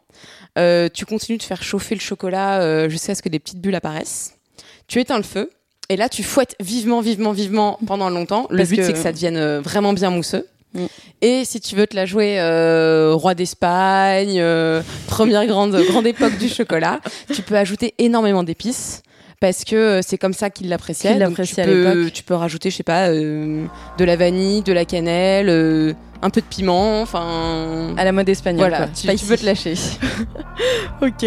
Euh, 0.58 0.88
tu 0.92 1.04
continues 1.06 1.38
de 1.38 1.42
faire 1.42 1.62
chauffer 1.62 1.94
le 1.94 2.00
chocolat 2.00 2.60
euh, 2.60 2.88
jusqu'à 2.88 3.14
ce 3.14 3.22
que 3.22 3.28
des 3.28 3.38
petites 3.38 3.60
bulles 3.60 3.74
apparaissent. 3.74 4.34
Tu 4.86 4.98
éteins 5.00 5.18
le 5.18 5.22
feu. 5.22 5.50
Et 5.90 5.96
là, 5.96 6.08
tu 6.08 6.22
fouettes 6.22 6.54
vivement, 6.60 7.00
vivement, 7.00 7.32
vivement 7.32 7.78
pendant 7.86 8.10
longtemps. 8.10 8.46
Le 8.50 8.58
Parce 8.58 8.68
but, 8.70 8.76
que- 8.78 8.82
c'est 8.84 8.92
que 8.92 8.98
ça 8.98 9.12
devienne 9.12 9.36
euh, 9.36 9.60
vraiment 9.60 9.92
bien 9.92 10.10
mousseux. 10.10 10.46
Mm. 10.74 10.84
Et 11.22 11.44
si 11.44 11.60
tu 11.60 11.76
veux 11.76 11.86
te 11.86 11.96
la 11.96 12.04
jouer 12.06 12.38
euh, 12.40 13.12
roi 13.14 13.34
d'Espagne, 13.34 14.38
euh, 14.38 14.82
première 15.06 15.46
grande 15.46 15.74
grande 15.88 16.06
époque 16.06 16.36
du 16.38 16.48
chocolat, 16.48 17.00
tu 17.34 17.42
peux 17.42 17.56
ajouter 17.56 17.94
énormément 17.98 18.42
d'épices 18.42 19.02
parce 19.40 19.64
que 19.64 19.76
euh, 19.76 20.00
c'est 20.02 20.18
comme 20.18 20.32
ça 20.32 20.50
qu'il 20.50 20.68
l'appréciait. 20.68 21.16
Tu 21.16 21.22
à 21.22 21.64
peux- 21.64 21.84
l'époque. 21.84 22.12
Tu 22.12 22.22
peux 22.22 22.34
rajouter, 22.34 22.70
je 22.70 22.76
sais 22.76 22.82
pas, 22.82 23.08
euh, 23.08 23.64
de 23.96 24.04
la 24.04 24.16
vanille, 24.16 24.62
de 24.62 24.72
la 24.72 24.84
cannelle, 24.84 25.48
euh, 25.48 25.92
un 26.22 26.30
peu 26.30 26.40
de 26.40 26.46
piment, 26.46 27.00
enfin. 27.02 27.94
À 27.96 28.04
la 28.04 28.10
mode 28.12 28.28
espagnole. 28.28 28.68
Voilà, 28.70 28.86
quoi. 28.86 29.14
tu, 29.16 29.26
peux 29.26 29.36
te 29.36 29.46
lâcher. 29.46 29.74
Ok. 31.00 31.24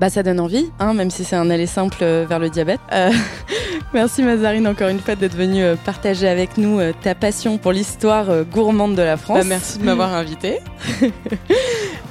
Bah 0.00 0.10
ça 0.10 0.24
donne 0.24 0.40
envie, 0.40 0.66
hein, 0.80 0.94
même 0.94 1.10
si 1.10 1.22
c'est 1.22 1.36
un 1.36 1.48
aller 1.50 1.68
simple 1.68 2.04
vers 2.04 2.40
le 2.40 2.50
diabète. 2.50 2.80
Euh, 2.92 3.12
merci 3.94 4.24
Mazarine 4.24 4.66
encore 4.66 4.88
une 4.88 4.98
fois 4.98 5.14
d'être 5.14 5.36
venue 5.36 5.62
partager 5.84 6.26
avec 6.26 6.58
nous 6.58 6.80
ta 7.04 7.14
passion 7.14 7.58
pour 7.58 7.70
l'histoire 7.70 8.44
gourmande 8.44 8.96
de 8.96 9.02
la 9.02 9.16
France. 9.16 9.38
Bah, 9.38 9.44
merci 9.48 9.78
de 9.78 9.84
m'avoir 9.84 10.12
invité. 10.14 10.58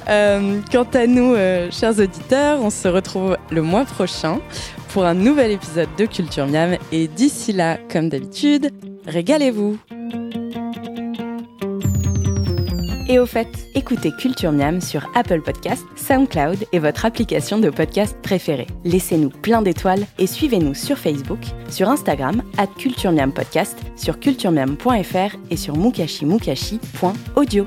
Euh, 0.08 0.58
quant 0.72 0.86
à 0.94 1.06
nous, 1.06 1.36
chers 1.70 1.96
auditeurs, 1.96 2.58
on 2.60 2.70
se 2.70 2.88
retrouve 2.88 3.38
le 3.52 3.62
mois 3.62 3.84
prochain 3.84 4.40
pour 4.92 5.04
un 5.04 5.14
nouvel 5.14 5.50
épisode 5.50 5.88
de 5.98 6.06
Culture 6.06 6.46
Miam. 6.46 6.76
Et 6.92 7.08
d'ici 7.08 7.52
là, 7.52 7.78
comme 7.90 8.08
d'habitude, 8.08 8.70
régalez-vous. 9.06 9.78
Et 13.08 13.18
au 13.18 13.26
fait, 13.26 13.48
écoutez 13.74 14.10
Culture 14.12 14.52
Miam 14.52 14.80
sur 14.80 15.10
Apple 15.14 15.42
Podcast, 15.42 15.84
SoundCloud 15.96 16.64
et 16.72 16.78
votre 16.78 17.04
application 17.04 17.58
de 17.58 17.68
podcast 17.68 18.16
préférée. 18.22 18.68
Laissez-nous 18.84 19.28
plein 19.28 19.60
d'étoiles 19.60 20.06
et 20.18 20.26
suivez-nous 20.26 20.74
sur 20.74 20.96
Facebook, 20.96 21.40
sur 21.68 21.90
Instagram, 21.90 22.42
at 22.56 22.68
Culture 22.78 23.12
Miam 23.12 23.32
Podcast, 23.32 23.78
sur 23.96 24.18
culturemiam.fr 24.18 25.36
et 25.50 25.56
sur 25.56 25.76
mukashimukashi.audio. 25.76 27.66